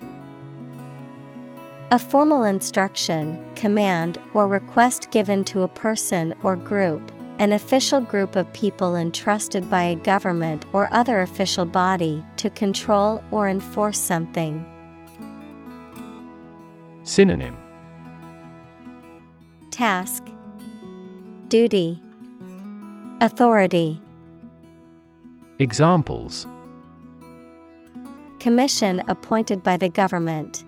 A 1.92 1.98
formal 1.98 2.44
instruction, 2.44 3.44
command, 3.56 4.16
or 4.32 4.46
request 4.46 5.10
given 5.10 5.42
to 5.46 5.62
a 5.62 5.68
person 5.68 6.32
or 6.44 6.54
group, 6.54 7.10
an 7.40 7.52
official 7.52 8.00
group 8.00 8.36
of 8.36 8.52
people 8.52 8.94
entrusted 8.94 9.68
by 9.68 9.82
a 9.82 9.96
government 9.96 10.64
or 10.72 10.88
other 10.92 11.20
official 11.20 11.64
body 11.64 12.24
to 12.36 12.48
control 12.48 13.24
or 13.32 13.48
enforce 13.48 13.98
something. 13.98 14.64
Synonym. 17.02 17.56
Task. 19.72 20.24
Duty. 21.48 22.00
Authority. 23.20 24.00
Examples. 25.58 26.46
Commission 28.38 29.02
appointed 29.08 29.64
by 29.64 29.76
the 29.76 29.88
government. 29.88 30.64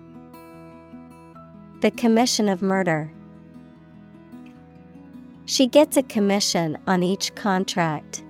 The 1.83 1.91
Commission 1.91 2.47
of 2.47 2.61
Murder. 2.61 3.11
She 5.43 5.67
gets 5.67 5.97
a 5.97 6.03
commission 6.03 6.77
on 6.87 7.03
each 7.03 7.35
contract. 7.35 8.23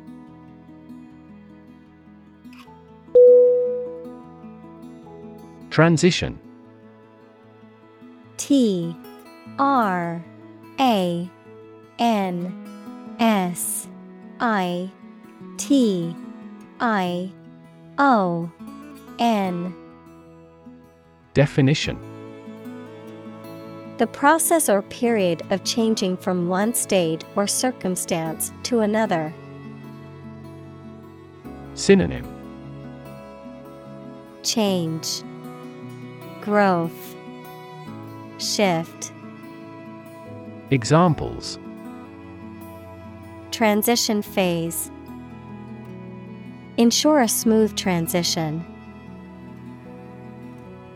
Transition 5.69 6.39
T 8.37 8.95
R 9.59 10.25
A 10.79 11.29
N 11.99 13.15
S 13.19 13.87
I 14.39 14.89
T 15.57 16.15
I 16.79 17.31
O 17.99 18.51
N 19.19 19.75
Definition 21.35 22.12
The 23.99 24.07
process 24.07 24.69
or 24.69 24.81
period 24.81 25.43
of 25.51 25.63
changing 25.63 26.17
from 26.17 26.47
one 26.47 26.73
state 26.73 27.23
or 27.35 27.45
circumstance 27.45 28.51
to 28.63 28.79
another. 28.79 29.31
Synonym 31.75 32.27
Change, 34.41 35.21
Growth, 36.41 37.15
Shift, 38.39 39.11
Examples 40.71 41.59
Transition 43.51 44.23
phase. 44.23 44.89
Ensure 46.77 47.21
a 47.21 47.27
smooth 47.27 47.75
transition. 47.75 48.65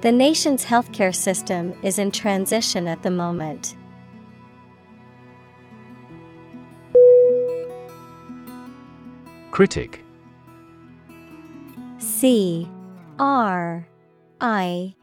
The 0.01 0.11
nation's 0.11 0.63
healthcare 0.63 1.15
system 1.15 1.73
is 1.81 1.97
in 1.97 2.11
transition 2.11 2.87
at 2.87 3.01
the 3.01 3.09
moment. 3.09 3.75
Critic 9.49 10.03
C 11.97 12.69
R 13.17 13.87
I 14.39 14.95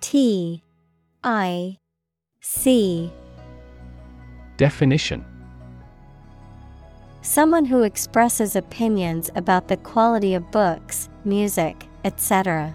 T 0.00 0.62
I 1.22 1.76
C 2.40 3.12
Definition 4.56 5.26
Someone 7.20 7.66
who 7.66 7.82
expresses 7.82 8.56
opinions 8.56 9.30
about 9.34 9.68
the 9.68 9.76
quality 9.76 10.32
of 10.32 10.50
books, 10.50 11.10
music, 11.26 11.86
etc. 12.04 12.74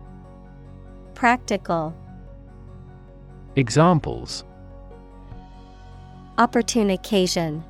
Practical. 1.21 1.95
Examples 3.55 4.43
Opportune 6.39 6.89
occasion. 6.89 7.63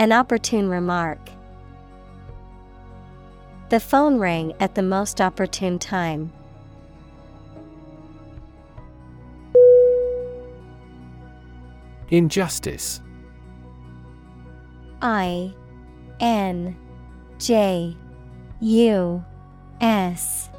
An 0.00 0.10
opportune 0.10 0.68
remark. 0.68 1.30
The 3.68 3.78
phone 3.78 4.18
rang 4.18 4.52
at 4.58 4.74
the 4.74 4.82
most 4.82 5.20
opportune 5.20 5.78
time. 5.78 6.32
Injustice 12.08 13.00
I 15.00 15.54
N 16.18 16.76
J 17.38 17.96
U 18.60 19.24
S 19.80 20.50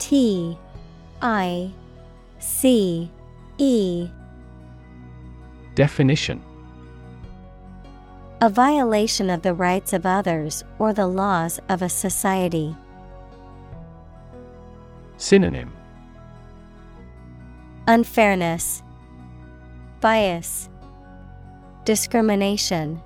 T 0.00 0.58
I 1.22 1.70
C 2.38 3.10
E 3.58 4.08
Definition 5.74 6.42
A 8.40 8.48
violation 8.48 9.28
of 9.28 9.42
the 9.42 9.52
rights 9.54 9.92
of 9.92 10.06
others 10.06 10.64
or 10.78 10.94
the 10.94 11.06
laws 11.06 11.60
of 11.68 11.82
a 11.82 11.88
society. 11.88 12.74
Synonym 15.18 15.70
Unfairness, 17.86 18.82
Bias, 20.00 20.70
Discrimination. 21.84 23.02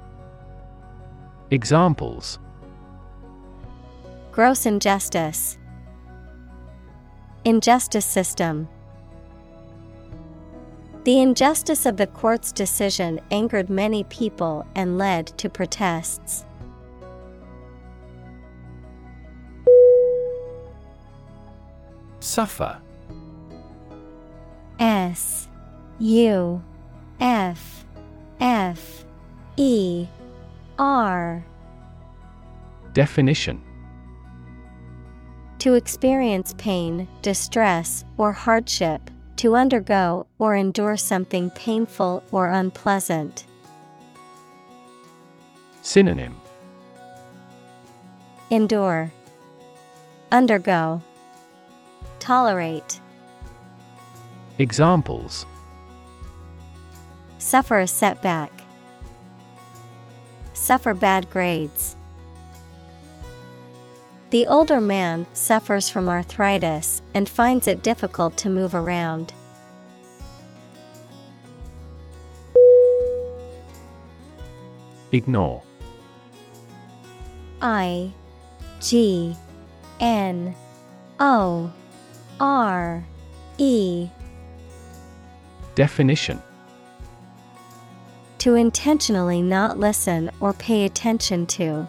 Examples 1.51 2.39
Gross 4.31 4.65
injustice. 4.67 5.59
Injustice 7.45 8.07
system. 8.07 8.69
The 11.05 11.21
injustice 11.21 11.85
of 11.85 11.99
the 11.99 12.07
court's 12.07 12.53
decision 12.53 13.21
angered 13.31 13.69
many 13.69 14.05
people 14.05 14.67
and 14.75 14.97
led 14.97 15.27
to 15.37 15.51
protests. 15.51 16.47
Suffer 22.21 22.81
S 24.79 25.47
U 25.99 26.63
F 27.21 27.85
F 28.41 29.05
E 29.59 30.07
R 30.79 31.45
Definition 32.95 33.63
To 35.65 35.73
experience 35.73 36.55
pain, 36.59 37.09
distress, 37.23 38.05
or 38.19 38.33
hardship, 38.33 39.01
to 39.37 39.57
undergo 39.57 40.27
or 40.39 40.55
endure 40.55 40.99
something 40.99 41.49
painful 41.53 42.23
or 42.33 42.49
unpleasant. 42.49 43.47
Synonym. 45.81 46.37
Endure, 48.51 49.11
Undergo, 50.31 51.01
Tolerate, 52.19 53.01
Examples. 54.59 55.47
Suffer 57.39 57.79
a 57.79 57.87
setback, 57.87 58.53
Suffer 60.53 60.93
bad 60.93 61.31
grades. 61.31 61.97
The 64.35 64.49
older 64.49 64.81
man 64.81 65.29
suffers 65.33 65.89
from 65.89 66.09
arthritis 66.09 67.03
and 67.15 67.29
finds 67.29 67.69
it 67.69 67.85
difficult 67.85 68.37
to 68.39 68.51
move 68.51 68.75
around. 68.75 69.33
Ignore 75.13 75.63
I 77.63 78.11
G 78.81 79.37
N 80.01 80.57
O 81.21 81.73
R 82.41 83.07
E 83.59 84.09
Definition 85.77 86.43
To 88.39 88.57
intentionally 88.57 89.43
not 89.43 89.79
listen 89.79 90.29
or 90.41 90.53
pay 90.55 90.87
attention 90.87 91.47
to. 91.47 91.89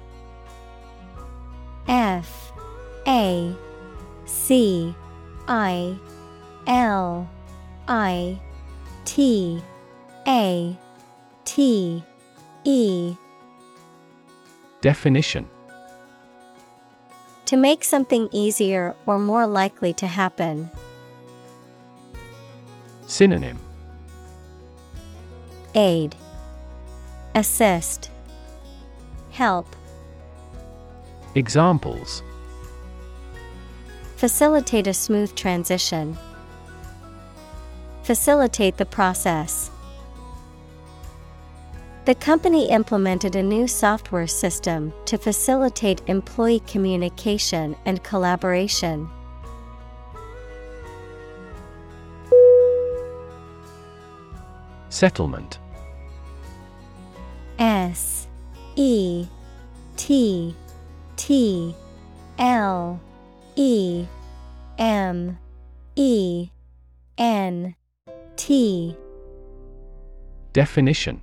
A 3.31 3.55
C 4.25 4.93
I 5.47 5.95
L 6.67 7.29
I 7.87 8.39
T 9.05 9.61
A 10.27 10.77
T 11.45 12.03
E. 12.63 13.15
Definition. 14.81 15.47
To 17.45 17.57
make 17.57 17.83
something 17.83 18.29
easier 18.31 18.95
or 19.05 19.19
more 19.19 19.45
likely 19.45 19.93
to 19.93 20.07
happen. 20.07 20.69
Synonym. 23.07 23.59
Aid. 25.75 26.15
Assist. 27.35 28.09
Help. 29.31 29.67
Examples 31.35 32.23
Facilitate 34.21 34.85
a 34.85 34.93
smooth 34.93 35.33
transition. 35.33 36.15
Facilitate 38.03 38.77
the 38.77 38.85
process. 38.85 39.71
The 42.05 42.13
company 42.13 42.69
implemented 42.69 43.35
a 43.35 43.41
new 43.41 43.67
software 43.67 44.27
system 44.27 44.93
to 45.05 45.17
facilitate 45.17 46.03
employee 46.05 46.59
communication 46.67 47.75
and 47.87 48.03
collaboration. 48.03 49.09
Settlement 54.89 55.57
S 57.57 58.27
E 58.75 59.25
T 59.97 60.55
T 61.15 61.75
L 62.37 62.99
E 63.55 64.05
M 64.77 65.37
E 65.95 66.49
N 67.17 67.75
T. 68.35 68.95
Definition. 70.53 71.21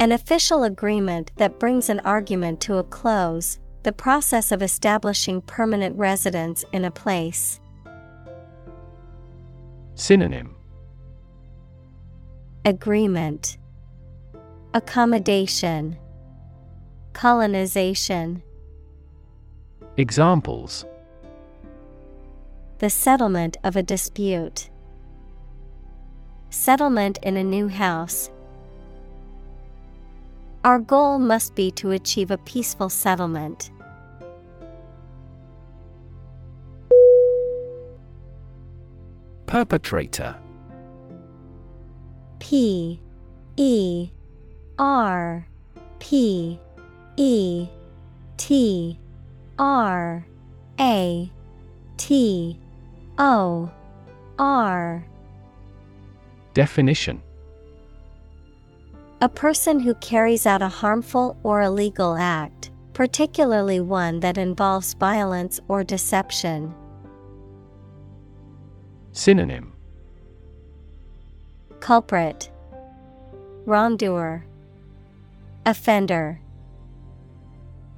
An 0.00 0.12
official 0.12 0.64
agreement 0.64 1.30
that 1.36 1.60
brings 1.60 1.88
an 1.88 2.00
argument 2.00 2.60
to 2.62 2.78
a 2.78 2.84
close, 2.84 3.58
the 3.84 3.92
process 3.92 4.50
of 4.50 4.62
establishing 4.62 5.40
permanent 5.42 5.96
residence 5.96 6.64
in 6.72 6.84
a 6.84 6.90
place. 6.90 7.60
Synonym. 9.94 10.56
Agreement. 12.64 13.58
Accommodation. 14.74 15.96
Colonization 17.12 18.42
Examples 19.98 20.86
The 22.78 22.88
settlement 22.88 23.58
of 23.62 23.76
a 23.76 23.82
dispute. 23.82 24.70
Settlement 26.48 27.18
in 27.22 27.36
a 27.36 27.44
new 27.44 27.68
house. 27.68 28.30
Our 30.64 30.78
goal 30.78 31.18
must 31.18 31.54
be 31.54 31.70
to 31.72 31.90
achieve 31.90 32.30
a 32.30 32.38
peaceful 32.38 32.88
settlement. 32.88 33.70
Perpetrator 39.44 40.36
P 42.38 42.98
E 43.58 44.08
R 44.78 45.46
P 45.98 46.58
E 47.18 47.68
T 48.38 48.98
R 49.58 50.26
A 50.80 51.30
T 51.96 52.58
O 53.18 53.70
R 54.38 55.04
Definition. 56.54 57.22
A 59.20 59.28
person 59.28 59.80
who 59.80 59.94
carries 59.96 60.46
out 60.46 60.62
a 60.62 60.68
harmful 60.68 61.36
or 61.44 61.62
illegal 61.62 62.16
act, 62.16 62.70
particularly 62.92 63.80
one 63.80 64.20
that 64.20 64.36
involves 64.36 64.94
violence 64.94 65.60
or 65.68 65.84
deception. 65.84 66.74
Synonym. 69.12 69.72
Culprit. 71.80 72.50
Wrongdoer. 73.64 74.44
Offender. 75.64 76.40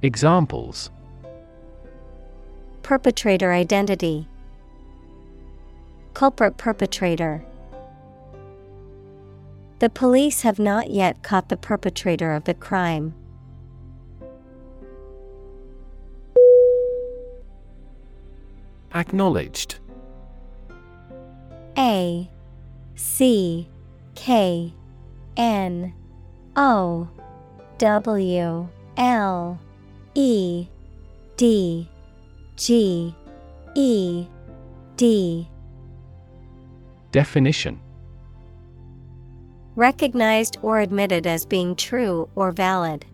Examples 0.01 0.91
Perpetrator 2.85 3.51
identity. 3.51 4.27
Culprit 6.13 6.55
perpetrator. 6.55 7.43
The 9.79 9.89
police 9.89 10.43
have 10.43 10.59
not 10.59 10.91
yet 10.91 11.23
caught 11.23 11.49
the 11.49 11.57
perpetrator 11.57 12.31
of 12.33 12.43
the 12.43 12.53
crime. 12.53 13.15
Acknowledged. 18.93 19.79
A 21.75 22.29
C 22.93 23.67
K 24.13 24.71
N 25.35 25.91
O 26.55 27.09
W 27.79 28.69
L 28.95 29.59
E 30.13 30.67
D 31.35 31.89
G 32.55 33.13
E 33.75 34.27
D. 34.95 35.49
Definition. 37.11 37.79
Recognized 39.75 40.57
or 40.61 40.79
admitted 40.79 41.27
as 41.27 41.45
being 41.45 41.75
true 41.75 42.29
or 42.35 42.51
valid. 42.53 43.05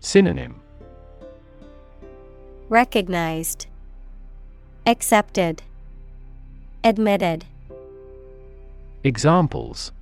Synonym. 0.00 0.60
Recognized. 2.70 3.66
Accepted. 4.86 5.62
Admitted. 6.82 7.44
Examples. 9.04 9.92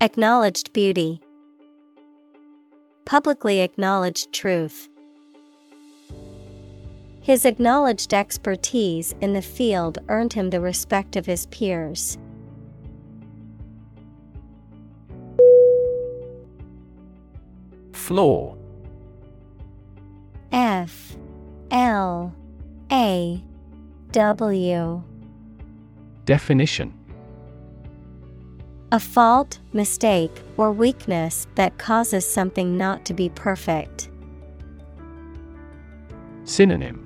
Acknowledged 0.00 0.72
beauty. 0.72 1.20
Publicly 3.04 3.60
acknowledged 3.60 4.32
truth. 4.32 4.88
His 7.26 7.44
acknowledged 7.44 8.14
expertise 8.14 9.12
in 9.20 9.32
the 9.32 9.42
field 9.42 9.98
earned 10.08 10.34
him 10.34 10.50
the 10.50 10.60
respect 10.60 11.16
of 11.16 11.26
his 11.26 11.46
peers. 11.46 12.18
Flaw. 17.90 18.54
F. 20.52 21.16
L. 21.72 22.32
A. 22.92 23.42
W. 24.12 25.02
Definition. 26.26 26.94
A 28.92 29.00
fault, 29.00 29.58
mistake, 29.72 30.30
or 30.56 30.70
weakness 30.70 31.48
that 31.56 31.76
causes 31.76 32.24
something 32.24 32.78
not 32.78 33.04
to 33.04 33.12
be 33.12 33.30
perfect. 33.30 34.10
Synonym 36.44 37.05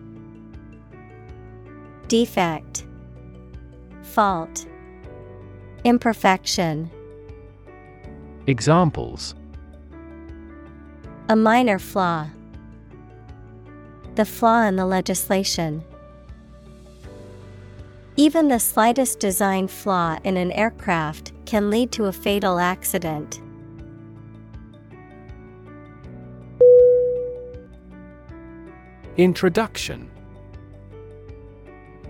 Defect, 2.10 2.88
Fault, 4.02 4.66
Imperfection. 5.84 6.90
Examples 8.48 9.36
A 11.28 11.36
minor 11.36 11.78
flaw. 11.78 12.26
The 14.16 14.24
flaw 14.24 14.62
in 14.66 14.74
the 14.74 14.86
legislation. 14.86 15.84
Even 18.16 18.48
the 18.48 18.58
slightest 18.58 19.20
design 19.20 19.68
flaw 19.68 20.18
in 20.24 20.36
an 20.36 20.50
aircraft 20.50 21.30
can 21.46 21.70
lead 21.70 21.92
to 21.92 22.06
a 22.06 22.12
fatal 22.12 22.58
accident. 22.58 23.40
Introduction 29.16 30.10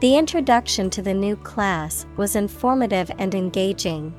The 0.00 0.18
introduction 0.18 0.90
to 0.90 1.00
the 1.00 1.14
new 1.14 1.36
class 1.36 2.04
was 2.18 2.36
informative 2.36 3.10
and 3.18 3.34
engaging. 3.34 4.12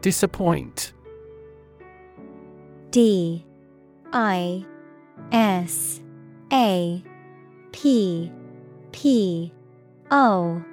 Disappoint 0.00 0.92
D 2.90 3.46
I 4.12 4.66
S 5.30 6.00
A 6.52 7.00
P 7.70 8.32
P 8.90 9.52
O 10.10 10.64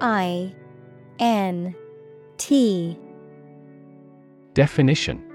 I 0.00 0.54
N 1.18 1.74
T. 2.38 2.96
Definition 4.54 5.29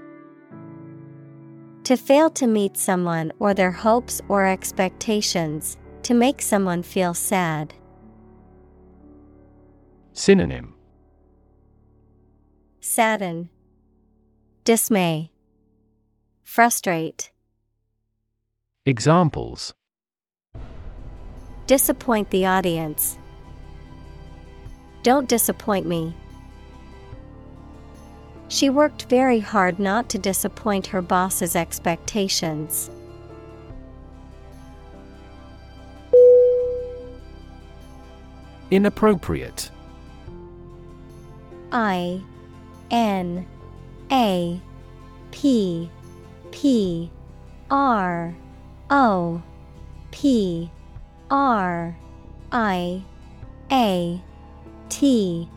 To 1.86 1.96
fail 1.96 2.30
to 2.30 2.48
meet 2.48 2.76
someone 2.76 3.30
or 3.38 3.54
their 3.54 3.70
hopes 3.70 4.20
or 4.28 4.44
expectations, 4.44 5.76
to 6.02 6.14
make 6.14 6.42
someone 6.42 6.82
feel 6.82 7.14
sad. 7.14 7.74
Synonym 10.12 10.74
Sadden, 12.80 13.50
Dismay, 14.64 15.30
Frustrate, 16.42 17.30
Examples 18.84 19.72
Disappoint 21.68 22.30
the 22.30 22.46
audience. 22.46 23.16
Don't 25.04 25.28
disappoint 25.28 25.86
me. 25.86 26.16
She 28.48 28.70
worked 28.70 29.04
very 29.04 29.40
hard 29.40 29.78
not 29.78 30.08
to 30.10 30.18
disappoint 30.18 30.86
her 30.88 31.02
boss's 31.02 31.56
expectations. 31.56 32.90
Inappropriate 38.70 39.70
I 41.72 42.20
N 42.90 43.46
A 44.10 44.60
P 45.30 45.90
P 46.50 47.10
R 47.70 48.34
O 48.90 49.42
P 50.10 50.70
R 51.30 51.96
I 52.52 53.02
A 53.70 54.22
T 54.88 55.48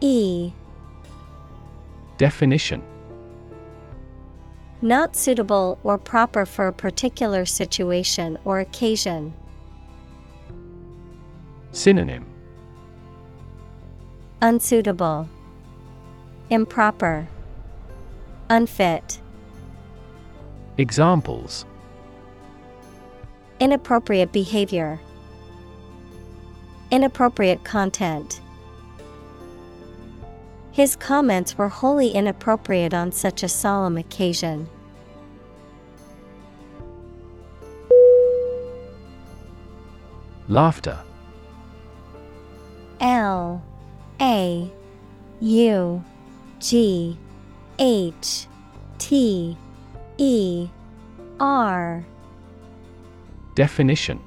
E 0.00 0.52
Definition 2.18 2.82
Not 4.82 5.14
suitable 5.14 5.78
or 5.84 5.98
proper 5.98 6.44
for 6.44 6.66
a 6.66 6.72
particular 6.72 7.46
situation 7.46 8.36
or 8.44 8.58
occasion. 8.58 9.32
Synonym 11.70 12.26
Unsuitable, 14.42 15.28
Improper, 16.50 17.28
Unfit, 18.50 19.20
Examples 20.76 21.66
Inappropriate 23.60 24.32
behavior, 24.32 24.98
Inappropriate 26.90 27.62
content. 27.62 28.40
His 30.78 30.94
comments 30.94 31.58
were 31.58 31.68
wholly 31.68 32.10
inappropriate 32.10 32.94
on 32.94 33.10
such 33.10 33.42
a 33.42 33.48
solemn 33.48 33.96
occasion. 33.96 34.68
Laughter 40.46 41.00
L 43.00 43.60
A 44.20 44.70
U 45.40 46.04
G 46.60 47.18
H 47.80 48.46
T 48.98 49.58
E 50.16 50.68
R 51.40 52.06
Definition 53.56 54.20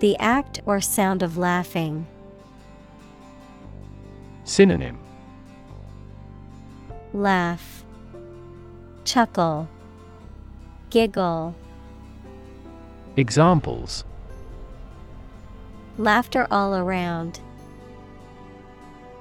The 0.00 0.16
act 0.18 0.62
or 0.66 0.80
sound 0.80 1.22
of 1.22 1.38
laughing. 1.38 2.08
Synonym 4.48 4.98
Laugh, 7.12 7.84
Chuckle, 9.04 9.68
Giggle. 10.88 11.54
Examples 13.18 14.04
Laughter 15.98 16.46
all 16.50 16.74
around. 16.74 17.40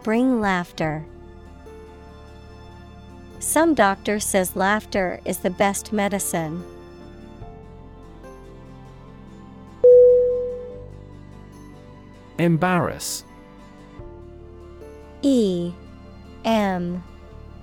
Bring 0.01 0.39
laughter. 0.39 1.05
Some 3.39 3.73
doctor 3.73 4.21
says 4.21 4.55
laughter 4.55 5.19
is 5.25 5.39
the 5.39 5.49
best 5.49 5.91
medicine. 5.91 6.63
Embarrass 12.39 13.25
E 15.27 15.73
M 16.45 17.03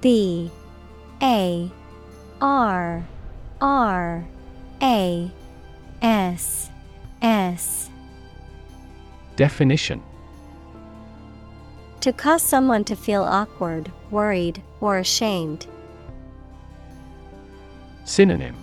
B 0.03 0.51
A 1.23 1.71
R 2.43 3.03
R 3.59 4.27
A 4.83 5.31
S 6.03 6.71
S. 7.23 7.89
Definition. 9.37 10.03
To 12.03 12.13
cause 12.13 12.43
someone 12.43 12.85
to 12.85 12.95
feel 12.95 13.23
awkward, 13.23 13.91
worried, 14.11 14.63
or 14.83 14.99
ashamed. 14.99 15.67
Synonym. 18.05 18.57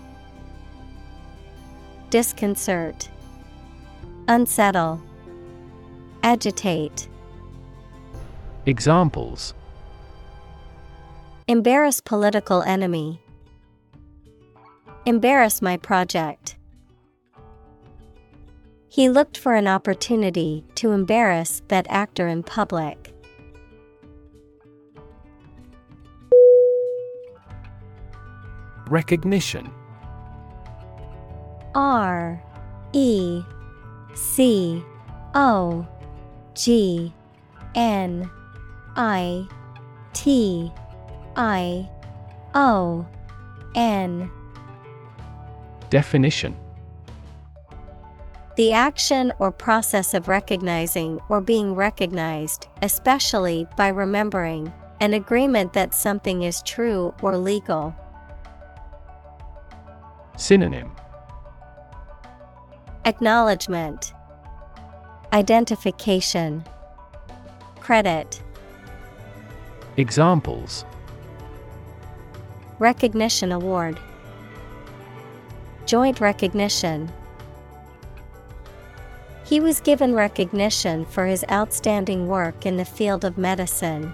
Disconcert, 2.11 3.09
Unsettle, 4.27 5.01
Agitate. 6.21 7.07
Examples 8.67 9.55
Embarrass 11.47 11.99
political 11.99 12.61
enemy. 12.61 13.19
Embarrass 15.07 15.63
my 15.63 15.77
project. 15.77 16.57
He 18.87 19.09
looked 19.09 19.35
for 19.35 19.55
an 19.55 19.67
opportunity 19.67 20.63
to 20.75 20.91
embarrass 20.91 21.63
that 21.69 21.87
actor 21.89 22.27
in 22.27 22.43
public. 22.43 23.11
Recognition 28.87 29.71
R 31.73 32.43
E 32.93 33.41
C 34.13 34.83
O 35.33 35.87
G 36.53 37.11
N 37.73 38.29
I 38.95 39.47
T 40.13 40.71
I 41.35 41.89
O 42.53 43.05
N. 43.75 44.29
Definition. 45.89 46.55
The 48.57 48.73
action 48.73 49.31
or 49.39 49.51
process 49.51 50.13
of 50.13 50.27
recognizing 50.27 51.19
or 51.29 51.39
being 51.39 51.73
recognized, 51.73 52.67
especially 52.81 53.65
by 53.77 53.87
remembering, 53.87 54.71
an 54.99 55.13
agreement 55.13 55.73
that 55.73 55.93
something 55.93 56.43
is 56.43 56.61
true 56.61 57.13
or 57.21 57.37
legal. 57.37 57.95
Synonym. 60.37 60.91
Acknowledgement, 63.05 64.13
Identification, 65.33 66.63
Credit, 67.79 68.41
Examples 69.97 70.85
Recognition 72.79 73.51
Award, 73.51 73.99
Joint 75.85 76.21
Recognition. 76.21 77.11
He 79.43 79.59
was 79.59 79.81
given 79.81 80.15
recognition 80.15 81.05
for 81.05 81.25
his 81.25 81.43
outstanding 81.51 82.27
work 82.27 82.65
in 82.65 82.77
the 82.77 82.85
field 82.85 83.25
of 83.25 83.37
medicine. 83.37 84.13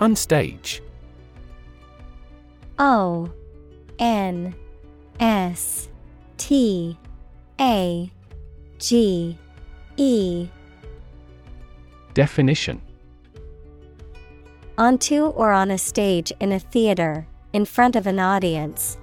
Unstage 0.00 0.80
O 2.78 3.32
N 3.98 4.54
S 5.18 5.88
T 6.36 6.96
A 7.60 8.12
G 8.78 9.36
E 10.00 10.48
Definition 12.14 12.80
Onto 14.78 15.26
or 15.26 15.50
on 15.50 15.72
a 15.72 15.78
stage 15.78 16.32
in 16.38 16.52
a 16.52 16.60
theater, 16.60 17.26
in 17.52 17.64
front 17.64 17.96
of 17.96 18.06
an 18.06 18.20
audience. 18.20 18.96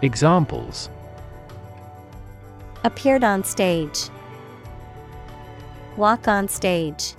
Examples 0.00 0.88
Appeared 2.84 3.22
on 3.22 3.44
stage. 3.44 4.08
Walk 5.98 6.26
on 6.26 6.48
stage. 6.48 7.12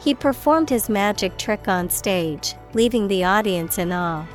He 0.00 0.12
performed 0.12 0.70
his 0.70 0.88
magic 0.88 1.38
trick 1.38 1.68
on 1.68 1.88
stage, 1.88 2.56
leaving 2.72 3.06
the 3.06 3.22
audience 3.22 3.78
in 3.78 3.92
awe. 3.92 4.26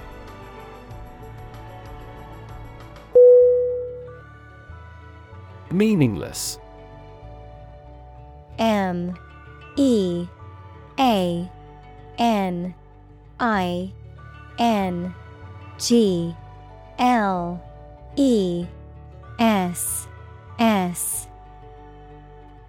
Meaningless. 5.72 6.60
M 8.58 9.18
E 9.78 10.28
A 11.00 11.50
N 12.18 12.76
I 13.40 13.94
N 14.58 15.14
G 15.78 16.36
L 16.98 17.64
E 18.18 18.66
S 19.40 20.08
S 20.60 21.28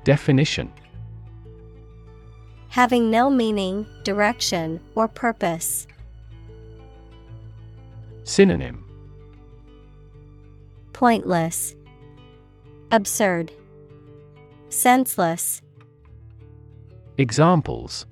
Definition 0.05 0.72
Having 2.68 3.11
no 3.11 3.28
meaning, 3.28 3.84
direction, 4.05 4.78
or 4.94 5.09
purpose. 5.09 5.88
Synonym 8.22 8.84
Pointless, 10.92 11.74
Absurd, 12.93 13.53
Senseless. 14.68 15.62
Examples 17.18 18.07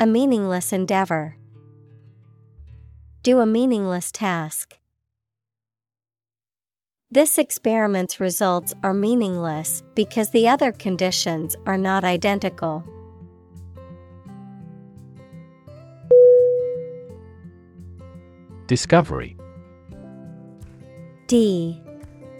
A 0.00 0.06
meaningless 0.06 0.72
endeavor. 0.72 1.36
Do 3.22 3.38
a 3.40 3.46
meaningless 3.46 4.10
task. 4.10 4.78
This 7.12 7.38
experiment's 7.38 8.18
results 8.18 8.74
are 8.82 8.94
meaningless 8.94 9.82
because 9.94 10.30
the 10.30 10.48
other 10.48 10.72
conditions 10.72 11.56
are 11.66 11.78
not 11.78 12.02
identical. 12.02 12.84
Discovery 18.66 19.36
D 21.26 21.82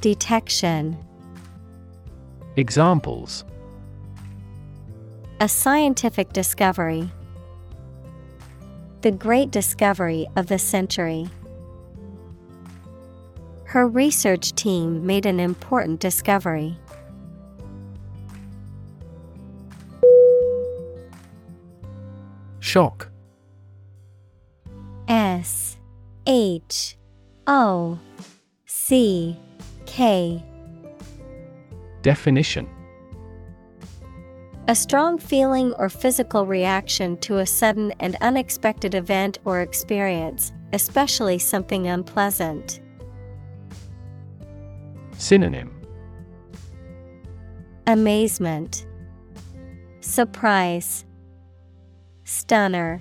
Detection. 0.00 0.96
Examples 2.56 3.44
A 5.40 5.48
scientific 5.48 6.32
discovery. 6.32 7.10
The 9.00 9.10
great 9.10 9.50
discovery 9.50 10.26
of 10.36 10.46
the 10.46 10.58
century. 10.58 11.28
Her 13.64 13.88
research 13.88 14.54
team 14.54 15.04
made 15.06 15.26
an 15.26 15.40
important 15.40 16.00
discovery. 16.00 16.78
Shock 22.60 23.10
S 25.08 25.76
H 26.26 26.96
O 27.46 27.98
C 28.66 29.38
K. 29.96 30.44
Definition. 32.02 32.68
A 34.68 34.74
strong 34.74 35.16
feeling 35.16 35.72
or 35.78 35.88
physical 35.88 36.44
reaction 36.44 37.16
to 37.20 37.38
a 37.38 37.46
sudden 37.46 37.94
and 37.98 38.14
unexpected 38.20 38.94
event 38.94 39.38
or 39.46 39.62
experience, 39.62 40.52
especially 40.74 41.38
something 41.38 41.86
unpleasant. 41.86 42.80
Synonym. 45.16 45.74
Amazement, 47.86 48.86
Surprise, 50.00 51.06
Stunner, 52.24 53.00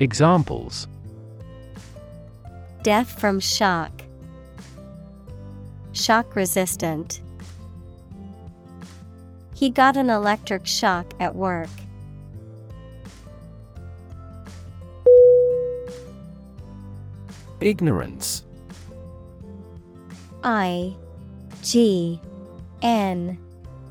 Examples. 0.00 0.88
Death 2.82 3.20
from 3.20 3.38
shock, 3.38 3.92
Shock 5.92 6.34
resistant. 6.36 7.20
He 9.54 9.70
got 9.70 9.96
an 9.96 10.08
electric 10.08 10.66
shock 10.66 11.12
at 11.20 11.34
work. 11.34 11.68
Ignorance 17.60 18.44
I 20.42 20.94
G 21.62 22.18
N 22.80 23.38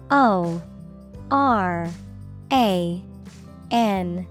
O 0.09 0.61
R 1.29 1.89
A 2.51 3.03
N 3.69 4.27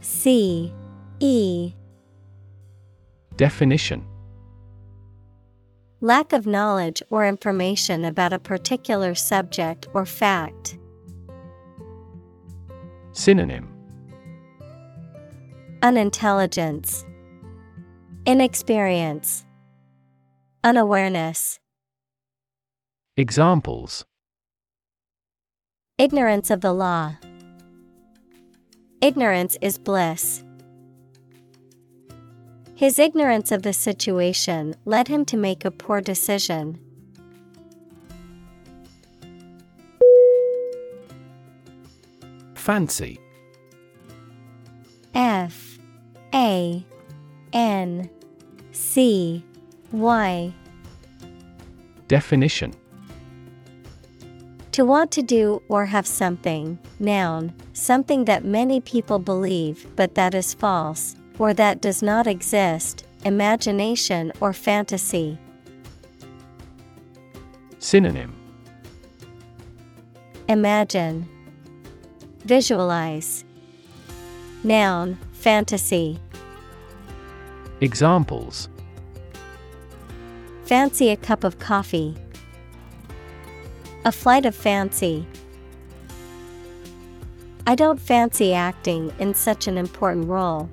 C 0.00 0.72
E 1.18 1.72
Definition 3.36 4.09
Lack 6.02 6.32
of 6.32 6.46
knowledge 6.46 7.02
or 7.10 7.26
information 7.28 8.06
about 8.06 8.32
a 8.32 8.38
particular 8.38 9.14
subject 9.14 9.86
or 9.92 10.06
fact. 10.06 10.78
Synonym 13.12 13.68
Unintelligence, 15.82 17.04
Inexperience, 18.24 19.44
Unawareness, 20.64 21.58
Examples 23.18 24.06
Ignorance 25.98 26.50
of 26.50 26.62
the 26.62 26.72
law. 26.72 27.16
Ignorance 29.02 29.58
is 29.60 29.76
bliss. 29.76 30.42
His 32.80 32.98
ignorance 32.98 33.52
of 33.52 33.60
the 33.60 33.74
situation 33.74 34.74
led 34.86 35.08
him 35.08 35.26
to 35.26 35.36
make 35.36 35.66
a 35.66 35.70
poor 35.70 36.00
decision. 36.00 36.80
Fancy. 42.54 43.20
F. 45.14 45.78
A. 46.32 46.82
N. 47.52 48.08
C. 48.72 49.44
Y. 49.92 50.54
Definition. 52.08 52.72
To 54.72 54.86
want 54.86 55.10
to 55.10 55.22
do 55.22 55.60
or 55.68 55.84
have 55.84 56.06
something, 56.06 56.78
noun, 56.98 57.52
something 57.74 58.24
that 58.24 58.42
many 58.42 58.80
people 58.80 59.18
believe 59.18 59.86
but 59.96 60.14
that 60.14 60.34
is 60.34 60.54
false, 60.54 61.14
or 61.40 61.54
that 61.54 61.80
does 61.80 62.02
not 62.02 62.26
exist, 62.26 63.06
imagination 63.24 64.30
or 64.40 64.52
fantasy. 64.52 65.38
Synonym 67.78 68.36
Imagine, 70.48 71.26
Visualize. 72.44 73.44
Noun, 74.64 75.18
fantasy. 75.32 76.20
Examples 77.80 78.68
Fancy 80.64 81.08
a 81.08 81.16
cup 81.16 81.42
of 81.42 81.58
coffee. 81.58 82.16
A 84.04 84.12
flight 84.12 84.44
of 84.44 84.54
fancy. 84.54 85.26
I 87.66 87.74
don't 87.74 87.98
fancy 88.00 88.52
acting 88.52 89.12
in 89.18 89.32
such 89.32 89.66
an 89.66 89.78
important 89.78 90.28
role. 90.28 90.68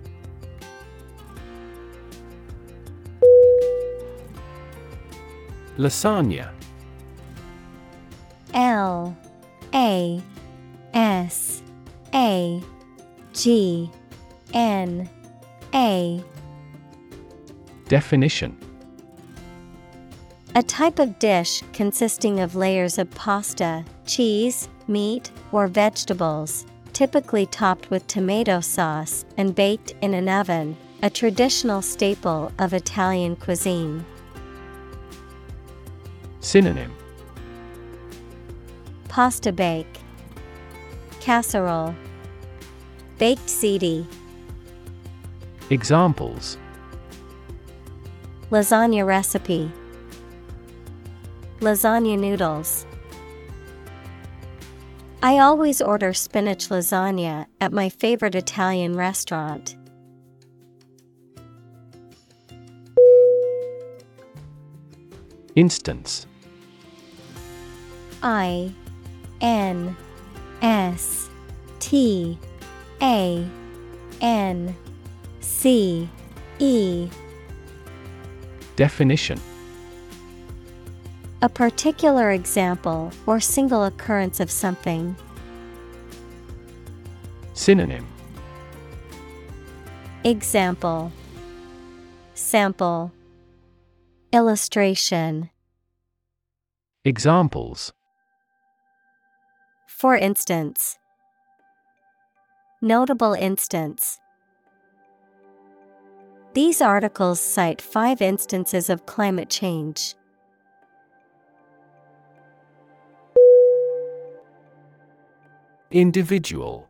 Lasagna. 5.78 6.52
L 8.54 9.16
A 9.74 10.22
S 10.94 11.62
A 12.14 12.62
G 13.34 13.90
N 14.54 15.10
A. 15.74 16.24
Definition. 17.88 18.58
A 20.56 20.64
type 20.64 20.98
of 20.98 21.20
dish 21.20 21.62
consisting 21.72 22.40
of 22.40 22.56
layers 22.56 22.98
of 22.98 23.12
pasta, 23.12 23.86
cheese, 24.08 24.68
meat, 24.88 25.30
or 25.52 25.68
vegetables, 25.68 26.66
typically 26.94 27.46
topped 27.46 27.92
with 27.92 28.08
tomato 28.08 28.60
sauce 28.60 29.24
and 29.38 29.54
baked 29.54 29.94
in 30.02 30.16
an 30.16 30.28
oven, 30.28 30.76
a 31.04 31.10
traditional 31.12 31.84
staple 31.84 32.52
of 32.58 32.74
Italian 32.74 33.36
cuisine. 33.36 34.04
Synonym. 36.48 36.96
Pasta 39.10 39.52
bake, 39.52 40.00
Casserole, 41.20 41.94
Baked 43.18 43.48
ziti, 43.48 44.06
Examples. 45.70 46.58
Lasagna 48.50 49.06
recipe, 49.06 49.70
Lasagna 51.60 52.18
noodles. 52.18 52.86
I 55.22 55.40
always 55.40 55.82
order 55.82 56.14
spinach 56.14 56.70
lasagna 56.70 57.48
at 57.60 57.74
my 57.74 57.90
favorite 57.90 58.36
Italian 58.36 58.96
restaurant. 58.96 59.76
Instance 65.58 66.27
I 68.24 68.72
N 69.42 69.96
S 70.62 71.30
T 71.80 72.38
A 73.02 73.48
N 74.22 74.76
C 75.40 76.10
E. 76.60 77.10
Definition. 78.76 79.40
A 81.42 81.50
particular 81.50 82.32
example 82.32 83.12
or 83.28 83.40
single 83.40 83.84
occurrence 83.84 84.40
of 84.40 84.50
something. 84.50 85.16
Synonym. 87.54 88.08
Example. 90.24 91.12
Sample. 92.34 93.12
Illustration. 94.32 95.50
Examples 97.06 97.94
For 99.98 100.16
instance, 100.16 101.00
Notable 102.84 103.34
instance. 103.34 104.20
These 106.54 106.80
articles 106.84 107.40
cite 107.42 107.82
five 107.82 108.22
instances 108.22 108.92
of 108.92 109.08
climate 109.08 109.50
change. 109.50 110.14
Individual 115.90 116.88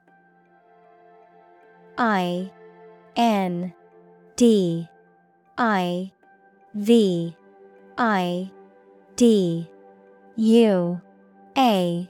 I 1.98 2.52
N 3.16 3.74
D 4.36 4.90
I 5.58 6.12
V 6.74 7.38
I 7.98 8.52
D 9.16 9.70
U 10.36 11.02
A 11.58 12.10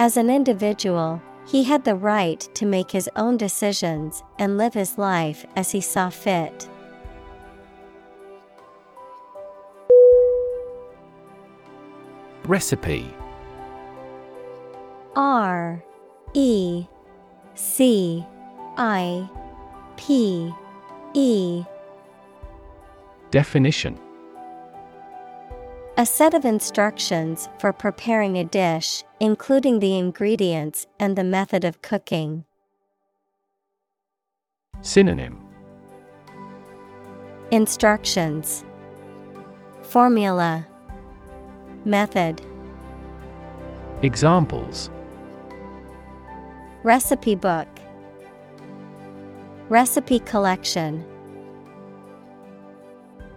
As 0.00 0.16
an 0.16 0.30
individual, 0.30 1.20
he 1.44 1.64
had 1.64 1.84
the 1.84 1.96
right 1.96 2.38
to 2.54 2.64
make 2.64 2.92
his 2.92 3.10
own 3.16 3.36
decisions 3.36 4.22
and 4.38 4.56
live 4.56 4.72
his 4.72 4.96
life 4.96 5.44
as 5.56 5.72
he 5.72 5.80
saw 5.80 6.08
fit. 6.08 6.68
Recipe. 12.44 13.12
R 15.16 15.82
E 16.32 16.86
C 17.56 18.24
I 18.76 19.28
P 19.96 20.54
E. 21.14 21.64
Definition 23.32 23.98
A 26.00 26.06
set 26.06 26.32
of 26.32 26.44
instructions 26.44 27.48
for 27.58 27.72
preparing 27.72 28.38
a 28.38 28.44
dish, 28.44 29.02
including 29.18 29.80
the 29.80 29.98
ingredients 29.98 30.86
and 31.00 31.18
the 31.18 31.24
method 31.24 31.64
of 31.64 31.82
cooking. 31.82 32.44
Synonym. 34.80 35.44
Instructions. 37.50 38.64
Formula. 39.82 40.64
Method. 41.84 42.42
Examples. 44.02 44.90
Recipe 46.84 47.34
book. 47.34 47.66
Recipe 49.68 50.20
collection 50.20 51.04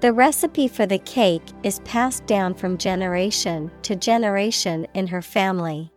The 0.02 0.12
recipe 0.12 0.68
for 0.68 0.88
the 0.88 0.97
cake 0.97 1.43
is 1.62 1.80
passed 1.82 2.26
down 2.26 2.56
from 2.56 2.80
generation 2.80 3.70
to 3.84 3.95
generation 3.95 4.88
in 4.95 5.06
her 5.06 5.22
family. 5.22 5.91